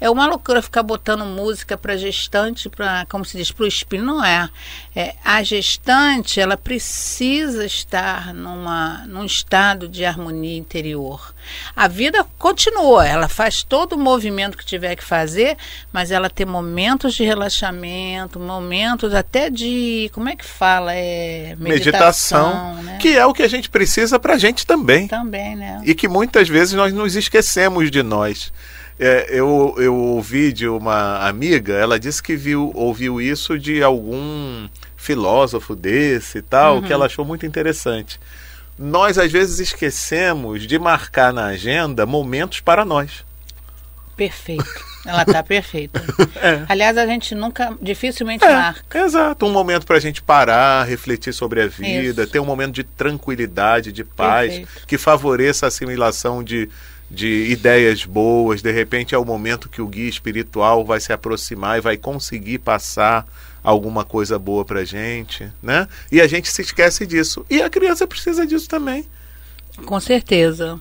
É 0.00 0.08
uma 0.08 0.26
loucura 0.26 0.62
ficar 0.62 0.82
botando 0.82 1.24
música 1.24 1.76
para 1.76 1.96
gestante, 1.96 2.68
para, 2.68 3.04
como 3.08 3.24
se 3.24 3.36
diz, 3.36 3.50
para 3.50 3.64
o 3.64 3.66
espírito. 3.66 4.06
Não 4.06 4.24
é. 4.24 4.48
é. 4.94 5.14
A 5.24 5.42
gestante, 5.42 6.40
ela 6.40 6.56
precisa 6.56 7.64
estar 7.64 8.32
numa, 8.32 9.06
num 9.06 9.24
estado 9.24 9.88
de 9.88 10.04
harmonia 10.04 10.56
interior. 10.56 11.34
A 11.74 11.88
vida 11.88 12.26
continua, 12.38 13.06
ela 13.06 13.28
faz 13.28 13.62
todo 13.62 13.94
o 13.94 13.98
movimento 13.98 14.56
que 14.56 14.64
tiver 14.64 14.96
que 14.96 15.04
fazer, 15.04 15.56
mas 15.92 16.10
ela 16.10 16.28
tem 16.28 16.46
momentos 16.46 17.14
de 17.14 17.24
relaxamento, 17.24 18.38
momentos 18.38 19.14
até 19.14 19.50
de, 19.50 20.10
como 20.12 20.28
é 20.28 20.36
que 20.36 20.44
fala? 20.44 20.94
É, 20.94 21.56
meditação. 21.58 22.48
meditação 22.48 22.82
né? 22.82 22.98
Que 23.00 23.16
é 23.16 23.26
o 23.26 23.32
que 23.32 23.42
a 23.42 23.48
gente 23.48 23.68
precisa 23.68 24.18
para 24.18 24.34
a 24.34 24.38
gente 24.38 24.66
também. 24.66 25.08
Também, 25.08 25.56
né? 25.56 25.80
E 25.84 25.94
que 25.94 26.08
muitas 26.08 26.48
vezes 26.48 26.74
nós 26.74 26.92
nos 26.92 27.16
esquecemos 27.16 27.90
de 27.90 28.02
nós. 28.02 28.52
É, 29.00 29.28
eu, 29.30 29.76
eu 29.78 29.94
ouvi 29.94 30.52
de 30.52 30.66
uma 30.66 31.28
amiga, 31.28 31.74
ela 31.74 32.00
disse 32.00 32.20
que 32.20 32.34
viu, 32.34 32.72
ouviu 32.74 33.20
isso 33.20 33.56
de 33.56 33.80
algum 33.80 34.68
filósofo 34.96 35.76
desse 35.76 36.38
e 36.38 36.42
tal, 36.42 36.76
uhum. 36.76 36.82
que 36.82 36.92
ela 36.92 37.06
achou 37.06 37.24
muito 37.24 37.46
interessante. 37.46 38.18
Nós 38.78 39.18
às 39.18 39.32
vezes 39.32 39.58
esquecemos 39.58 40.66
de 40.66 40.78
marcar 40.78 41.32
na 41.32 41.46
agenda 41.46 42.06
momentos 42.06 42.60
para 42.60 42.84
nós. 42.84 43.24
Perfeito. 44.16 44.88
Ela 45.06 45.22
está 45.22 45.42
perfeita. 45.42 46.02
É. 46.40 46.64
Aliás, 46.68 46.96
a 46.96 47.04
gente 47.04 47.34
nunca, 47.34 47.76
dificilmente 47.82 48.44
é, 48.44 48.52
marca. 48.52 48.98
Exato. 49.00 49.44
Um 49.44 49.50
momento 49.50 49.84
para 49.84 49.96
a 49.96 50.00
gente 50.00 50.22
parar, 50.22 50.84
refletir 50.84 51.32
sobre 51.32 51.60
a 51.60 51.66
vida, 51.66 52.22
Isso. 52.22 52.30
ter 52.30 52.38
um 52.38 52.44
momento 52.44 52.74
de 52.74 52.84
tranquilidade, 52.84 53.90
de 53.90 54.04
paz, 54.04 54.54
Perfeito. 54.54 54.86
que 54.86 54.96
favoreça 54.96 55.66
a 55.66 55.68
assimilação 55.68 56.44
de, 56.44 56.70
de 57.10 57.48
ideias 57.50 58.04
boas. 58.04 58.62
De 58.62 58.70
repente 58.70 59.16
é 59.16 59.18
o 59.18 59.24
momento 59.24 59.68
que 59.68 59.82
o 59.82 59.86
guia 59.88 60.08
espiritual 60.08 60.84
vai 60.84 61.00
se 61.00 61.12
aproximar 61.12 61.78
e 61.78 61.80
vai 61.80 61.96
conseguir 61.96 62.58
passar 62.58 63.26
alguma 63.62 64.04
coisa 64.04 64.38
boa 64.38 64.64
para 64.64 64.84
gente, 64.84 65.50
né? 65.62 65.88
E 66.10 66.20
a 66.20 66.26
gente 66.26 66.50
se 66.50 66.62
esquece 66.62 67.06
disso. 67.06 67.44
E 67.50 67.62
a 67.62 67.68
criança 67.68 68.06
precisa 68.06 68.46
disso 68.46 68.68
também. 68.68 69.06
Com 69.84 70.00
certeza. 70.00 70.80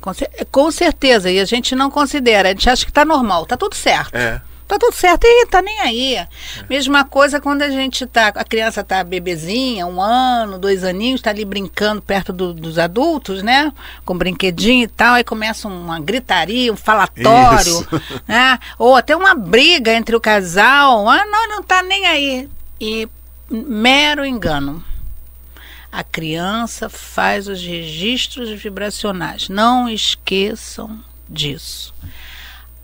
Com, 0.00 0.12
com, 0.50 0.70
certeza, 0.70 1.30
e 1.30 1.40
a 1.40 1.44
gente 1.44 1.74
não 1.74 1.90
considera, 1.90 2.48
a 2.48 2.52
gente 2.52 2.70
acha 2.70 2.84
que 2.84 2.90
está 2.90 3.04
normal, 3.04 3.42
está 3.42 3.56
tudo 3.56 3.74
certo. 3.74 4.14
É. 4.14 4.40
Tá 4.68 4.78
tudo 4.78 4.94
certo 4.94 5.24
e 5.24 5.46
tá 5.46 5.62
nem 5.62 5.80
aí. 5.80 6.16
É. 6.16 6.28
Mesma 6.68 7.02
coisa 7.02 7.40
quando 7.40 7.62
a 7.62 7.70
gente 7.70 8.04
tá, 8.06 8.28
a 8.28 8.44
criança 8.44 8.84
tá 8.84 9.02
bebezinha, 9.02 9.86
um 9.86 9.98
ano, 9.98 10.58
dois 10.58 10.84
aninhos, 10.84 11.22
tá 11.22 11.30
ali 11.30 11.42
brincando 11.42 12.02
perto 12.02 12.34
do, 12.34 12.52
dos 12.52 12.78
adultos, 12.78 13.42
né? 13.42 13.72
Com 14.04 14.16
brinquedinho 14.16 14.84
e 14.84 14.88
tal, 14.88 15.14
aí 15.14 15.24
começa 15.24 15.66
uma 15.66 15.98
gritaria, 15.98 16.70
um 16.70 16.76
falatório, 16.76 17.80
Isso. 17.80 17.88
né? 18.28 18.58
Ou 18.78 18.94
até 18.94 19.16
uma 19.16 19.34
briga 19.34 19.94
entre 19.94 20.14
o 20.14 20.20
casal. 20.20 21.08
Ah, 21.08 21.24
não, 21.24 21.48
não 21.48 21.62
tá 21.62 21.82
nem 21.82 22.06
aí. 22.06 22.48
E 22.78 23.08
mero 23.50 24.22
engano. 24.22 24.84
A 25.90 26.04
criança 26.04 26.90
faz 26.90 27.48
os 27.48 27.64
registros 27.64 28.50
vibracionais. 28.50 29.48
Não 29.48 29.88
esqueçam 29.88 31.02
disso. 31.26 31.94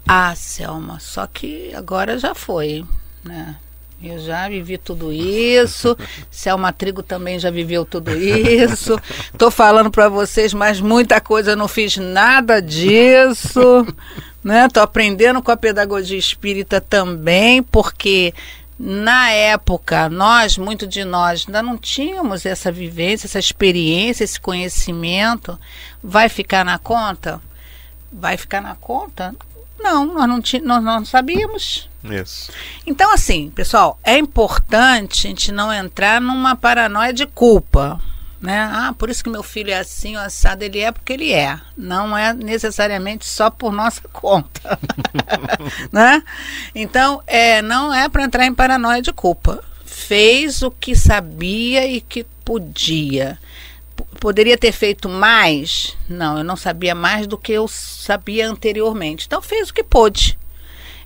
Ah, 0.06 0.34
Selma, 0.34 1.00
só 1.00 1.26
que 1.26 1.74
agora 1.74 2.18
já 2.18 2.34
foi, 2.34 2.84
né? 3.22 3.56
Eu 4.02 4.18
já 4.18 4.48
vivi 4.48 4.76
tudo 4.76 5.10
isso. 5.10 5.96
Selma 6.30 6.72
Trigo 6.72 7.02
também 7.02 7.38
já 7.38 7.50
viveu 7.50 7.86
tudo 7.86 8.14
isso. 8.14 9.00
Tô 9.38 9.50
falando 9.50 9.90
para 9.90 10.08
vocês, 10.10 10.52
mas 10.52 10.80
muita 10.80 11.20
coisa 11.20 11.52
eu 11.52 11.56
não 11.56 11.68
fiz 11.68 11.96
nada 11.96 12.60
disso, 12.60 13.86
né? 14.44 14.68
Tô 14.68 14.80
aprendendo 14.80 15.42
com 15.42 15.50
a 15.50 15.56
pedagogia 15.56 16.18
espírita 16.18 16.82
também, 16.82 17.62
porque 17.62 18.34
na 18.78 19.30
época, 19.30 20.10
nós, 20.10 20.58
muito 20.58 20.86
de 20.86 21.04
nós, 21.04 21.44
ainda 21.46 21.62
não 21.62 21.78
tínhamos 21.78 22.44
essa 22.44 22.70
vivência, 22.70 23.26
essa 23.26 23.38
experiência, 23.38 24.24
esse 24.24 24.38
conhecimento. 24.38 25.58
Vai 26.02 26.28
ficar 26.28 26.64
na 26.64 26.78
conta? 26.78 27.40
Vai 28.12 28.36
ficar 28.36 28.60
na 28.60 28.74
conta? 28.74 29.34
Não, 29.78 30.06
nós 30.06 30.28
não, 30.28 30.60
nós 30.62 30.82
não 30.82 31.04
sabíamos. 31.04 31.88
Isso. 32.04 32.52
Então, 32.86 33.12
assim, 33.12 33.50
pessoal, 33.50 33.98
é 34.04 34.18
importante 34.18 35.26
a 35.26 35.30
gente 35.30 35.52
não 35.52 35.72
entrar 35.72 36.20
numa 36.20 36.54
paranoia 36.54 37.12
de 37.12 37.26
culpa 37.26 38.00
né? 38.44 38.60
Ah, 38.70 38.94
por 38.96 39.08
isso 39.08 39.24
que 39.24 39.30
meu 39.30 39.42
filho 39.42 39.70
é 39.70 39.78
assim, 39.78 40.16
o 40.16 40.20
assado, 40.20 40.62
ele 40.62 40.78
é 40.78 40.92
porque 40.92 41.14
ele 41.14 41.32
é. 41.32 41.58
Não 41.74 42.16
é 42.16 42.34
necessariamente 42.34 43.24
só 43.24 43.48
por 43.48 43.72
nossa 43.72 44.02
conta, 44.12 44.78
né? 45.90 46.22
Então, 46.74 47.22
é, 47.26 47.62
não 47.62 47.92
é 47.92 48.06
para 48.06 48.22
entrar 48.22 48.44
em 48.44 48.54
paranoia 48.54 49.00
de 49.00 49.14
culpa. 49.14 49.64
Fez 49.86 50.60
o 50.62 50.70
que 50.70 50.94
sabia 50.94 51.86
e 51.86 52.02
que 52.02 52.24
podia. 52.44 53.38
Poderia 54.20 54.56
ter 54.56 54.72
feito 54.72 55.08
mais? 55.08 55.96
Não, 56.08 56.38
eu 56.38 56.44
não 56.44 56.56
sabia 56.56 56.94
mais 56.94 57.26
do 57.26 57.36
que 57.36 57.52
eu 57.52 57.68
sabia 57.68 58.48
anteriormente. 58.48 59.26
Então, 59.26 59.42
fez 59.42 59.68
o 59.68 59.74
que 59.74 59.84
pôde. 59.84 60.38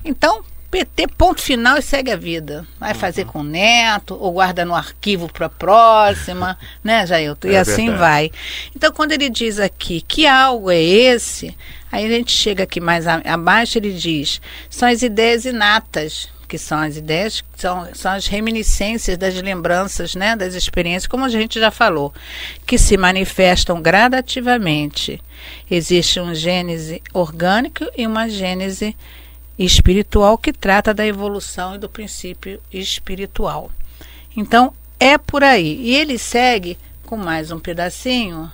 Então, 0.05 0.45
PT, 0.71 1.09
ponto 1.17 1.41
final 1.41 1.79
e 1.79 1.83
segue 1.83 2.11
a 2.11 2.17
vida. 2.17 2.67
Vai 2.79 2.93
uhum. 2.93 2.99
fazer 2.99 3.25
com 3.25 3.41
o 3.41 3.45
neto, 3.45 4.17
ou 4.21 4.33
guarda 4.33 4.65
no 4.65 4.75
arquivo 4.75 5.31
para 5.33 5.47
a 5.47 5.51
próxima, 5.51 6.59
né, 6.85 7.07
Jailton? 7.07 7.49
E 7.49 7.55
é 7.55 7.61
assim 7.61 7.87
verdade. 7.87 7.99
vai. 7.99 8.33
Então, 8.77 8.93
quando 8.93 9.13
ele 9.13 9.31
diz 9.31 9.59
aqui 9.59 10.03
que 10.03 10.27
algo 10.27 10.71
é 10.71 10.81
esse, 10.81 11.57
aí 11.91 12.05
a 12.05 12.09
gente 12.09 12.33
chega 12.33 12.65
aqui 12.65 12.81
mais 12.81 13.07
abaixo, 13.07 13.79
ele 13.79 13.93
diz: 13.93 14.41
são 14.69 14.89
as 14.89 15.03
ideias 15.03 15.47
inatas, 15.47 16.29
que 16.49 16.59
são 16.59 16.79
as 16.79 16.97
ideias, 16.97 17.45
são, 17.55 17.95
são 17.95 18.13
as 18.13 18.27
reminiscências 18.27 19.19
das 19.19 19.35
lembranças, 19.35 20.15
né, 20.15 20.35
das 20.35 20.55
experiências, 20.55 21.07
como 21.07 21.25
a 21.25 21.29
gente 21.29 21.61
já 21.61 21.71
falou, 21.71 22.13
que 22.67 22.79
se 22.79 22.97
manifestam 22.97 23.83
gradativamente. 23.83 25.21
Existe 25.71 26.19
um 26.19 26.35
gênese 26.35 27.03
orgânico 27.13 27.85
e 27.97 28.07
uma 28.07 28.29
gênese 28.29 28.97
espiritual 29.59 30.39
que 30.39 30.53
trata 30.53 30.95
da 30.95 31.07
evolução 31.07 31.75
e 31.75 31.79
do 31.79 31.89
princípio 31.89 32.61
espiritual. 32.73 33.71
Então, 34.37 34.73
é 34.99 35.19
por 35.19 35.45
aí. 35.45 35.81
E 35.83 35.95
ele 35.95 36.19
segue 36.19 36.79
com 37.05 37.17
mais 37.17 37.51
um 37.51 37.59
pedacinho, 37.59 38.51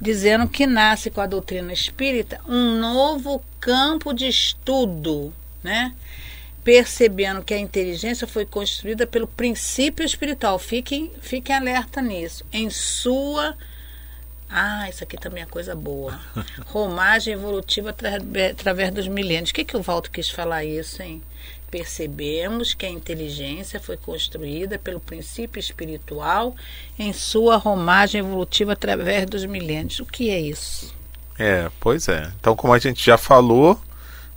dizendo 0.00 0.48
que 0.48 0.66
nasce 0.66 1.10
com 1.10 1.20
a 1.20 1.26
doutrina 1.26 1.72
espírita 1.72 2.40
um 2.46 2.78
novo 2.78 3.42
campo 3.60 4.12
de 4.12 4.26
estudo, 4.26 5.32
né? 5.62 5.94
Percebendo 6.66 7.44
que 7.44 7.54
a 7.54 7.58
inteligência 7.58 8.26
foi 8.26 8.44
construída 8.44 9.06
pelo 9.06 9.28
princípio 9.28 10.04
espiritual. 10.04 10.58
Fiquem, 10.58 11.12
fiquem 11.20 11.54
alerta 11.54 12.02
nisso. 12.02 12.44
Em 12.52 12.68
sua 12.70 13.56
ah, 14.50 14.88
isso 14.88 15.04
aqui 15.04 15.16
também 15.16 15.44
é 15.44 15.46
coisa 15.46 15.76
boa. 15.76 16.18
Romagem 16.66 17.34
evolutiva 17.34 17.90
através 17.90 18.92
dos 18.92 19.06
milênios. 19.06 19.50
O 19.50 19.54
que, 19.54 19.64
que 19.64 19.76
o 19.76 19.82
Walter 19.82 20.10
quis 20.10 20.28
falar 20.28 20.64
isso, 20.64 21.00
hein? 21.00 21.22
Percebemos 21.70 22.74
que 22.74 22.84
a 22.84 22.90
inteligência 22.90 23.78
foi 23.78 23.96
construída 23.96 24.76
pelo 24.76 24.98
princípio 24.98 25.60
espiritual 25.60 26.56
em 26.98 27.12
sua 27.12 27.58
romagem 27.58 28.18
evolutiva 28.18 28.72
através 28.72 29.26
dos 29.26 29.44
milênios. 29.44 30.00
O 30.00 30.04
que 30.04 30.30
é 30.30 30.40
isso? 30.40 30.92
É, 31.38 31.70
pois 31.78 32.08
é. 32.08 32.32
Então, 32.40 32.56
como 32.56 32.72
a 32.72 32.78
gente 32.80 33.04
já 33.04 33.16
falou, 33.16 33.80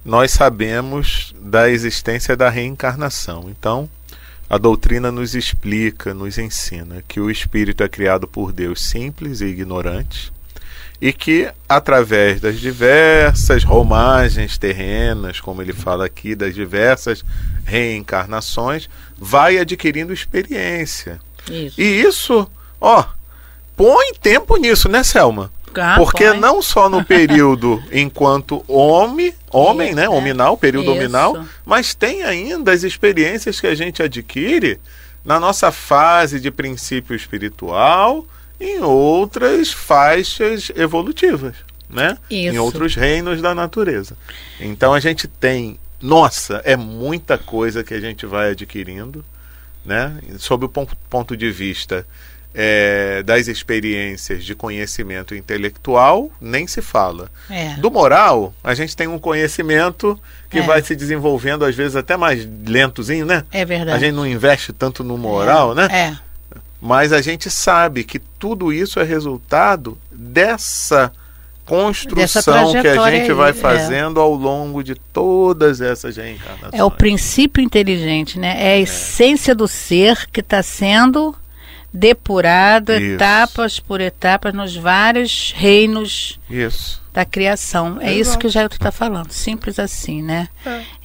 nós 0.03 0.31
sabemos 0.31 1.33
da 1.41 1.69
existência 1.69 2.35
da 2.35 2.49
reencarnação. 2.49 3.49
Então, 3.49 3.89
a 4.49 4.57
doutrina 4.57 5.12
nos 5.12 5.35
explica, 5.35 6.13
nos 6.13 6.38
ensina 6.38 7.03
que 7.07 7.19
o 7.19 7.29
espírito 7.29 7.83
é 7.83 7.89
criado 7.89 8.27
por 8.27 8.51
Deus 8.51 8.81
simples 8.81 9.41
e 9.41 9.45
ignorante 9.45 10.31
e 11.01 11.13
que, 11.13 11.49
através 11.67 12.41
das 12.41 12.59
diversas 12.59 13.63
romagens 13.63 14.57
terrenas, 14.57 15.39
como 15.39 15.62
ele 15.62 15.71
fala 15.71 16.05
aqui, 16.05 16.35
das 16.35 16.53
diversas 16.53 17.23
reencarnações, 17.63 18.89
vai 19.17 19.57
adquirindo 19.57 20.12
experiência. 20.12 21.19
Isso. 21.49 21.79
E 21.79 22.01
isso, 22.01 22.49
ó, 22.81 23.05
põe 23.77 24.13
tempo 24.21 24.57
nisso, 24.57 24.89
né, 24.89 25.03
Selma? 25.03 25.51
Ah, 25.75 25.95
Porque 25.97 26.34
não 26.34 26.62
só 26.62 26.89
no 26.89 27.03
período 27.05 27.82
enquanto 27.91 28.63
homem, 28.67 29.34
homem, 29.51 29.93
né, 29.93 30.03
Isso, 30.03 30.12
né, 30.12 30.17
hominal, 30.17 30.58
período 30.58 30.91
Isso. 30.91 30.99
hominal, 30.99 31.45
mas 31.65 31.93
tem 31.93 32.23
ainda 32.23 32.71
as 32.71 32.84
experiências 32.84 33.60
que 33.60 33.67
a 33.67 33.75
gente 33.75 34.01
adquire 34.01 34.79
na 35.23 35.39
nossa 35.39 35.71
fase 35.71 36.39
de 36.39 36.49
princípio 36.49 37.15
espiritual, 37.15 38.25
em 38.60 38.82
outras 38.82 39.71
faixas 39.71 40.71
evolutivas, 40.75 41.55
né? 41.89 42.17
Isso. 42.29 42.55
Em 42.55 42.60
outros 42.60 42.95
reinos 42.95 43.41
da 43.41 43.55
natureza. 43.55 44.17
Então 44.60 44.93
a 44.93 44.99
gente 44.99 45.27
tem, 45.27 45.79
nossa, 46.01 46.62
é 46.65 46.75
muita 46.75 47.38
coisa 47.38 47.84
que 47.84 47.93
a 47.93 47.99
gente 47.99 48.25
vai 48.25 48.51
adquirindo, 48.51 49.23
né? 49.86 50.17
Sob 50.38 50.65
o 50.65 50.69
ponto 50.69 51.38
de 51.38 51.51
vista 51.51 52.05
é, 52.53 53.21
das 53.23 53.47
experiências 53.47 54.43
de 54.43 54.55
conhecimento 54.55 55.35
intelectual, 55.35 56.31
nem 56.41 56.67
se 56.67 56.81
fala. 56.81 57.29
É. 57.49 57.75
Do 57.75 57.91
moral, 57.91 58.53
a 58.63 58.73
gente 58.73 58.95
tem 58.95 59.07
um 59.07 59.19
conhecimento 59.19 60.19
que 60.49 60.59
é. 60.59 60.62
vai 60.62 60.81
se 60.81 60.95
desenvolvendo, 60.95 61.63
às 61.63 61.75
vezes, 61.75 61.95
até 61.95 62.17
mais 62.17 62.47
lentozinho, 62.67 63.25
né? 63.25 63.45
É 63.51 63.63
verdade. 63.63 63.97
A 63.97 63.99
gente 63.99 64.15
não 64.15 64.25
investe 64.25 64.73
tanto 64.73 65.03
no 65.03 65.17
moral, 65.17 65.75
né? 65.75 65.88
É. 65.91 66.29
Mas 66.81 67.12
a 67.12 67.21
gente 67.21 67.49
sabe 67.51 68.03
que 68.03 68.19
tudo 68.19 68.71
isso 68.71 68.99
é 68.99 69.03
resultado 69.03 69.97
dessa 70.12 71.12
construção 71.65 72.71
que 72.71 72.88
a 72.88 73.12
gente 73.12 73.31
vai 73.31 73.51
é. 73.51 73.53
fazendo 73.53 74.19
é. 74.19 74.23
ao 74.23 74.33
longo 74.33 74.83
de 74.83 74.95
todas 74.95 75.81
essas 75.81 76.17
reencarnações. 76.17 76.73
É 76.73 76.83
o 76.83 76.89
princípio 76.89 77.62
inteligente, 77.62 78.39
né? 78.39 78.55
É 78.57 78.69
a 78.69 78.77
é. 78.77 78.81
essência 78.81 79.53
do 79.53 79.67
ser 79.67 80.25
que 80.31 80.39
está 80.39 80.63
sendo 80.63 81.35
depurado, 81.93 82.91
Isso. 82.93 83.15
etapas 83.15 83.80
por 83.80 84.02
etapas, 84.02 84.54
nos 84.54 84.75
vários 84.75 85.54
reinos 85.56 86.39
Isso. 86.49 87.02
da 87.13 87.25
criação. 87.25 87.97
É 88.02 88.13
isso 88.13 88.38
que 88.38 88.47
o 88.47 88.49
Jair 88.49 88.69
está 88.71 88.91
falando, 88.91 89.32
simples 89.32 89.80
assim, 89.80 90.21
né? 90.21 90.49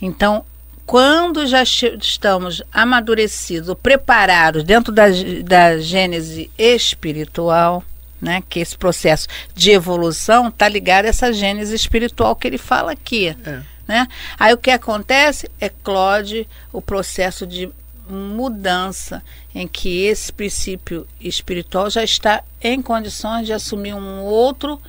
Então, 0.01 0.45
quando 0.87 1.47
já 1.47 1.63
estamos 1.63 2.63
amadurecidos, 2.73 3.69
ou 3.69 3.77
preparados 3.77 4.65
dentro 4.65 4.93
da, 4.93 5.07
da 5.43 5.79
gênese 5.79 6.51
espiritual, 6.59 7.83
né, 8.21 8.43
que 8.49 8.61
esse 8.61 8.77
processo 8.77 9.27
de 9.55 9.71
evolução 9.71 10.49
está 10.49 10.69
ligado 10.69 11.07
a 11.07 11.09
essa 11.09 11.33
gênese 11.33 11.75
espiritual 11.75 12.37
que 12.37 12.47
ele 12.47 12.59
fala 12.59 12.93
aqui. 12.93 13.37
É. 13.45 13.61
Né? 13.87 14.09
Aí 14.39 14.53
o 14.55 14.59
que 14.59 14.71
acontece 14.71 15.51
é 15.61 15.69
clode 15.69 16.49
o 16.73 16.81
processo 16.81 17.47
de 17.47 17.71
mudança 18.09 19.23
em 19.55 19.67
que 19.67 20.05
esse 20.05 20.33
princípio 20.33 21.07
espiritual 21.21 21.89
já 21.89 22.03
está 22.05 22.43
em 22.61 22.81
condições 22.83 23.47
de 23.47 23.53
assumir 23.53 23.95
um 23.95 24.21
outro 24.23 24.81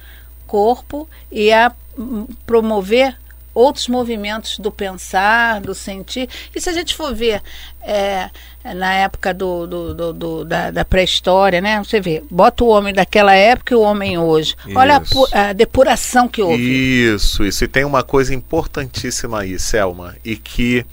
corpo 0.47 1.07
e 1.31 1.51
a 1.51 1.71
hum, 1.97 2.27
promover 2.45 3.15
outros 3.53 3.87
movimentos 3.87 4.59
do 4.59 4.69
pensar, 4.69 5.61
do 5.61 5.73
sentir. 5.73 6.27
E 6.53 6.59
se 6.59 6.69
a 6.69 6.73
gente 6.73 6.93
for 6.93 7.15
ver 7.15 7.41
é, 7.81 8.29
na 8.75 8.93
época 8.95 9.33
do, 9.33 9.65
do- 9.65 9.93
do- 9.93 10.13
do- 10.13 10.43
da, 10.45 10.71
da 10.71 10.83
pré-história, 10.83 11.61
né? 11.61 11.77
Você 11.81 12.01
vê, 12.01 12.21
bota 12.29 12.65
o 12.65 12.67
homem 12.67 12.93
daquela 12.93 13.33
época 13.33 13.73
e 13.73 13.77
o 13.77 13.81
homem 13.81 14.17
hoje. 14.17 14.55
Olha 14.75 14.97
a, 14.97 15.01
Isso. 15.01 15.27
a 15.31 15.53
depuração 15.53 16.27
que 16.27 16.41
houve. 16.41 16.61
Isso, 17.13 17.45
isso. 17.45 17.63
E 17.63 17.67
tem 17.69 17.85
uma 17.85 18.03
coisa 18.03 18.35
importantíssima 18.35 19.39
aí, 19.39 19.57
Selma, 19.57 20.17
e 20.25 20.35
que 20.35 20.85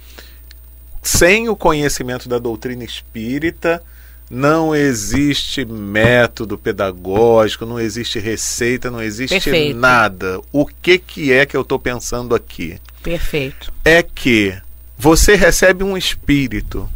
sem 1.02 1.48
o 1.48 1.56
conhecimento 1.56 2.28
da 2.28 2.38
doutrina 2.38 2.84
espírita 2.84 3.82
não 4.30 4.74
existe 4.74 5.62
método 5.62 6.56
pedagógico, 6.56 7.66
não 7.66 7.78
existe 7.78 8.18
receita, 8.18 8.90
não 8.90 9.02
existe 9.02 9.34
Perfeito. 9.34 9.78
nada. 9.78 10.40
O 10.50 10.64
que 10.64 10.96
que 10.96 11.30
é 11.30 11.44
que 11.44 11.54
eu 11.54 11.60
estou 11.60 11.78
pensando 11.78 12.34
aqui? 12.34 12.80
Perfeito. 13.02 13.70
É 13.84 14.02
que 14.02 14.56
você 14.96 15.34
recebe 15.34 15.84
um 15.84 15.98
espírito, 15.98 16.88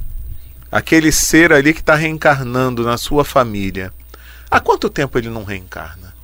aquele 0.73 1.13
ser 1.13 1.53
ali 1.53 1.75
que 1.75 1.81
está 1.81 1.95
reencarnando 1.95 2.85
na 2.85 2.97
sua 2.97 3.25
família. 3.25 3.93
Há 4.51 4.59
quanto 4.59 4.89
tempo 4.89 5.19
ele 5.19 5.29
não 5.29 5.45
reencarna? 5.45 6.15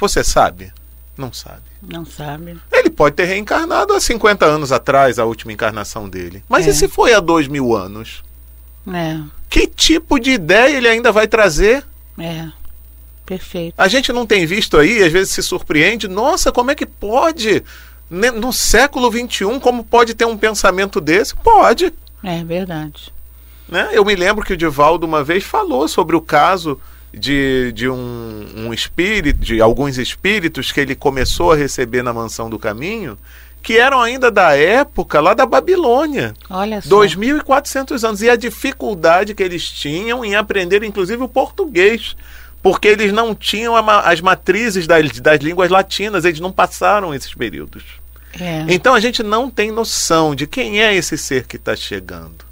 Você 0.00 0.24
sabe? 0.24 0.72
Não 1.16 1.32
sabe. 1.32 1.71
Não 1.86 2.04
sabe. 2.04 2.56
Ele 2.72 2.90
pode 2.90 3.16
ter 3.16 3.24
reencarnado 3.24 3.92
há 3.92 4.00
50 4.00 4.44
anos 4.46 4.70
atrás, 4.70 5.18
a 5.18 5.24
última 5.24 5.52
encarnação 5.52 6.08
dele. 6.08 6.42
Mas 6.48 6.66
É. 6.66 6.70
e 6.70 6.72
se 6.74 6.86
foi 6.88 7.12
há 7.12 7.18
dois 7.20 7.48
mil 7.48 7.74
anos? 7.74 8.22
É, 8.92 9.18
Que 9.48 9.66
tipo 9.66 10.18
de 10.18 10.30
ideia 10.30 10.76
ele 10.76 10.88
ainda 10.88 11.10
vai 11.12 11.26
trazer? 11.26 11.84
é. 12.18 12.48
Perfeito. 13.24 13.74
A 13.78 13.86
gente 13.86 14.12
não 14.12 14.26
tem 14.26 14.44
visto 14.44 14.76
aí, 14.76 15.00
às 15.02 15.12
vezes 15.12 15.32
se 15.32 15.42
surpreende. 15.42 16.08
Nossa, 16.08 16.50
como 16.50 16.70
é 16.72 16.74
que 16.74 16.84
pode? 16.84 17.62
Ne- 18.10 18.32
No 18.32 18.52
século 18.52 19.10
XXI, 19.10 19.60
como 19.60 19.84
pode 19.84 20.12
ter 20.12 20.24
um 20.24 20.36
pensamento 20.36 21.00
desse? 21.00 21.34
Pode. 21.36 21.94
É 22.22 22.42
verdade. 22.44 23.12
Né? 23.68 23.90
Eu 23.92 24.04
me 24.04 24.14
lembro 24.16 24.44
que 24.44 24.52
o 24.52 24.56
Divaldo 24.56 25.06
uma 25.06 25.22
vez 25.22 25.44
falou 25.44 25.86
sobre 25.86 26.16
o 26.16 26.20
caso 26.20 26.78
de, 27.12 27.72
de 27.72 27.88
um, 27.88 28.46
um 28.56 28.74
espírito, 28.74 29.38
de 29.38 29.60
alguns 29.60 29.98
espíritos 29.98 30.72
que 30.72 30.80
ele 30.80 30.94
começou 30.94 31.52
a 31.52 31.56
receber 31.56 32.02
na 32.02 32.12
mansão 32.12 32.48
do 32.48 32.58
caminho, 32.58 33.18
que 33.62 33.76
eram 33.78 34.00
ainda 34.00 34.30
da 34.30 34.56
época 34.56 35.20
lá 35.20 35.34
da 35.34 35.46
Babilônia. 35.46 36.34
Olha 36.50 36.80
só. 36.80 36.88
2.400 36.88 38.04
anos. 38.06 38.22
E 38.22 38.28
a 38.28 38.36
dificuldade 38.36 39.34
que 39.34 39.42
eles 39.42 39.68
tinham 39.70 40.24
em 40.24 40.34
aprender, 40.34 40.82
inclusive, 40.82 41.22
o 41.22 41.28
português. 41.28 42.16
Porque 42.62 42.88
eles 42.88 43.12
não 43.12 43.34
tinham 43.34 43.74
as 43.76 44.20
matrizes 44.20 44.86
das, 44.86 45.18
das 45.18 45.40
línguas 45.40 45.68
latinas, 45.70 46.24
eles 46.24 46.38
não 46.38 46.52
passaram 46.52 47.12
esses 47.12 47.34
períodos. 47.34 47.82
É, 48.40 48.64
Então 48.68 48.94
a 48.94 49.00
gente 49.00 49.22
não 49.22 49.50
tem 49.50 49.70
noção 49.70 50.34
de 50.34 50.46
quem 50.46 50.80
é 50.80 50.94
esse 50.94 51.18
ser 51.18 51.46
que 51.46 51.56
está 51.56 51.74
chegando. 51.74 52.51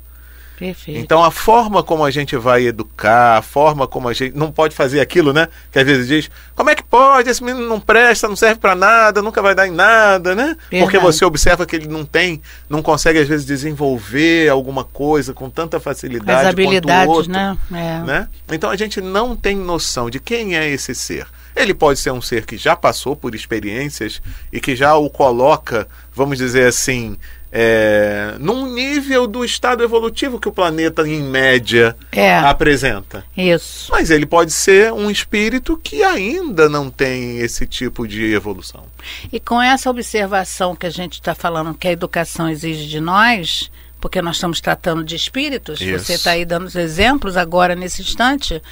Perfeito. 0.61 1.01
Então 1.01 1.25
a 1.25 1.31
forma 1.31 1.83
como 1.83 2.05
a 2.05 2.11
gente 2.11 2.37
vai 2.37 2.67
educar, 2.67 3.39
a 3.39 3.43
forma 3.43 3.89
como 3.89 4.09
a 4.09 4.13
gente 4.13 4.37
não 4.37 4.53
pode 4.53 4.77
fazer 4.77 5.01
aquilo, 5.01 5.33
né? 5.33 5.49
Que 5.73 5.79
às 5.79 5.87
vezes 5.87 6.07
diz, 6.07 6.31
como 6.55 6.69
é 6.69 6.75
que 6.75 6.83
pode? 6.83 7.31
Esse 7.31 7.43
menino 7.43 7.67
não 7.67 7.81
presta, 7.81 8.29
não 8.29 8.37
serve 8.37 8.61
para 8.61 8.75
nada, 8.75 9.23
nunca 9.23 9.41
vai 9.41 9.55
dar 9.55 9.67
em 9.67 9.71
nada, 9.71 10.35
né? 10.35 10.55
Porque 10.65 10.99
Verdade. 10.99 11.03
você 11.03 11.25
observa 11.25 11.65
que 11.65 11.75
ele 11.75 11.89
não 11.89 12.05
tem, 12.05 12.43
não 12.69 12.83
consegue 12.83 13.19
às 13.19 13.27
vezes 13.27 13.47
desenvolver 13.47 14.51
alguma 14.51 14.85
coisa 14.85 15.33
com 15.33 15.49
tanta 15.49 15.81
facilidade 15.81 16.31
As 16.31 16.37
quanto 16.37 16.47
o 16.47 16.51
habilidades, 16.51 17.09
outro, 17.09 17.33
né? 17.33 17.57
É. 17.73 18.05
né? 18.05 18.29
Então 18.53 18.69
a 18.69 18.77
gente 18.77 19.01
não 19.01 19.35
tem 19.35 19.57
noção 19.57 20.11
de 20.11 20.21
quem 20.21 20.57
é 20.57 20.69
esse 20.69 20.95
ser. 20.95 21.27
Ele 21.57 21.75
pode 21.75 21.99
ser 21.99 22.13
um 22.13 22.23
ser 22.23 22.47
que 22.47 22.57
já 22.57 22.77
passou 22.77 23.17
por 23.17 23.35
experiências 23.35 24.23
e 24.53 24.61
que 24.61 24.77
já 24.77 24.95
o 24.95 25.11
coloca, 25.11 25.89
vamos 26.15 26.39
dizer 26.39 26.67
assim, 26.67 27.17
é, 27.53 28.35
num 28.39 28.73
nível 28.73 29.27
do 29.27 29.45
estado 29.45 29.83
evolutivo 29.83 30.39
que 30.39 30.49
o 30.49 30.53
planeta, 30.53 31.07
em 31.07 31.23
média, 31.23 31.97
É, 32.13 32.37
apresenta. 32.39 33.25
isso. 33.37 33.91
Mas 33.91 34.11
ele 34.11 34.27
pode 34.27 34.53
ser 34.53 34.93
um 34.93 35.11
espírito 35.11 35.77
que 35.77 36.03
ainda 36.03 36.69
não 36.69 36.91
tem 36.91 37.39
esse 37.39 37.67
tipo 37.67 38.07
de 38.07 38.33
evolução. 38.33 38.85
E 39.33 39.41
com 39.41 39.61
essa 39.61 39.91
observação 39.91 40.77
que 40.77 40.87
a 40.87 40.91
gente 40.91 41.15
está 41.15 41.35
falando 41.35 41.75
que 41.75 41.89
a 41.89 41.93
educação 41.93 42.49
exige 42.49 42.87
de 42.87 43.01
nós, 43.01 43.71
porque 44.01 44.23
nós 44.23 44.37
estamos 44.37 44.61
tratando 44.61 45.03
de 45.05 45.17
espíritos, 45.17 45.81
Isso. 45.81 46.05
você 46.05 46.15
está 46.15 46.31
aí 46.33 46.45
dando 46.45 46.67
os 46.67 46.77
exemplos 46.77 47.37
agora 47.37 47.75
nesse 47.75 48.01
instante, 48.03 48.63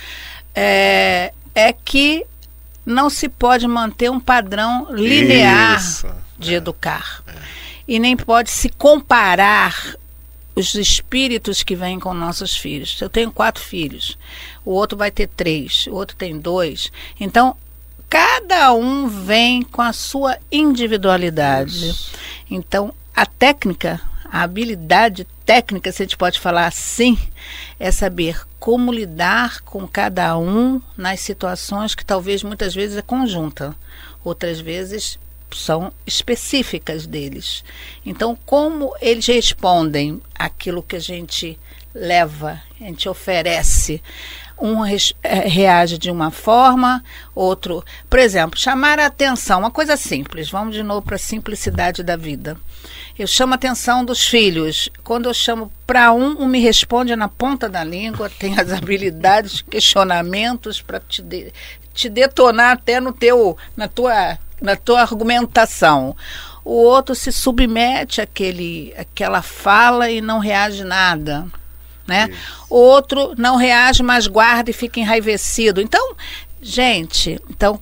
é, 0.54 1.32
é 1.54 1.72
que 1.72 2.24
não 2.86 3.10
se 3.10 3.28
pode 3.28 3.66
manter 3.66 4.10
um 4.10 4.18
padrão 4.20 4.86
linear 4.90 5.76
Isso. 5.78 6.06
de 6.38 6.54
educar. 6.54 7.22
E 7.88 7.98
nem 7.98 8.16
pode 8.16 8.50
se 8.50 8.68
comparar 8.68 9.96
os 10.54 10.74
espíritos 10.74 11.62
que 11.62 11.74
vêm 11.74 11.98
com 11.98 12.12
nossos 12.12 12.56
filhos. 12.56 13.00
Eu 13.00 13.08
tenho 13.08 13.32
quatro 13.32 13.62
filhos, 13.62 14.18
o 14.64 14.72
outro 14.72 14.98
vai 14.98 15.10
ter 15.10 15.28
três, 15.28 15.86
o 15.86 15.94
outro 15.94 16.14
tem 16.16 16.38
dois. 16.38 16.92
Então, 17.18 17.56
cada 18.08 18.72
um 18.72 19.08
vem 19.08 19.62
com 19.62 19.80
a 19.80 19.92
sua 19.92 20.36
individualidade. 20.50 21.94
Então, 22.50 22.92
a 23.14 23.24
técnica, 23.24 24.00
a 24.30 24.42
habilidade 24.42 25.26
técnica, 25.46 25.90
se 25.92 26.02
a 26.02 26.04
gente 26.04 26.16
pode 26.16 26.40
falar 26.40 26.66
assim, 26.66 27.16
é 27.78 27.90
saber 27.90 28.46
como 28.58 28.92
lidar 28.92 29.60
com 29.62 29.86
cada 29.86 30.36
um 30.36 30.82
nas 30.96 31.20
situações 31.20 31.94
que 31.94 32.04
talvez 32.04 32.42
muitas 32.42 32.74
vezes 32.74 32.96
é 32.96 33.02
conjunta, 33.02 33.74
outras 34.24 34.60
vezes 34.60 35.18
são 35.56 35.92
específicas 36.06 37.06
deles. 37.06 37.64
Então, 38.04 38.36
como 38.46 38.92
eles 39.00 39.26
respondem 39.26 40.20
aquilo 40.34 40.82
que 40.82 40.96
a 40.96 41.00
gente 41.00 41.58
leva, 41.94 42.60
a 42.80 42.84
gente 42.84 43.08
oferece. 43.08 44.02
Um 44.60 44.84
eh, 44.84 45.04
reage 45.46 45.98
de 45.98 46.10
uma 46.10 46.32
forma, 46.32 47.04
outro. 47.32 47.84
Por 48.10 48.18
exemplo, 48.18 48.58
chamar 48.58 48.98
a 48.98 49.06
atenção, 49.06 49.60
uma 49.60 49.70
coisa 49.70 49.96
simples. 49.96 50.50
Vamos 50.50 50.74
de 50.74 50.82
novo 50.82 51.02
para 51.02 51.14
a 51.14 51.18
simplicidade 51.18 52.02
da 52.02 52.16
vida. 52.16 52.56
Eu 53.16 53.26
chamo 53.28 53.52
a 53.52 53.56
atenção 53.56 54.04
dos 54.04 54.24
filhos. 54.26 54.88
Quando 55.04 55.28
eu 55.28 55.34
chamo 55.34 55.72
para 55.86 56.12
um, 56.12 56.42
um 56.42 56.46
me 56.46 56.58
responde 56.58 57.14
na 57.14 57.28
ponta 57.28 57.68
da 57.68 57.84
língua, 57.84 58.28
tem 58.36 58.58
as 58.58 58.72
habilidades, 58.72 59.62
questionamentos 59.62 60.82
para 60.82 60.98
te, 60.98 61.22
de- 61.22 61.52
te 61.94 62.08
detonar 62.08 62.72
até 62.72 63.00
no 63.00 63.12
teu, 63.12 63.56
na 63.76 63.86
tua, 63.86 64.38
na 64.60 64.76
tua 64.76 65.00
argumentação. 65.00 66.16
O 66.64 66.72
outro 66.72 67.14
se 67.14 67.32
submete 67.32 68.20
àquele, 68.20 68.94
àquela 68.96 69.42
fala 69.42 70.10
e 70.10 70.20
não 70.20 70.38
reage 70.38 70.84
nada. 70.84 71.46
Né? 72.06 72.30
Outro 72.68 73.34
não 73.36 73.56
reage, 73.56 74.02
mas 74.02 74.26
guarda 74.26 74.70
e 74.70 74.74
fica 74.74 75.00
enraivecido. 75.00 75.80
Então, 75.80 76.14
gente, 76.60 77.40
então 77.50 77.80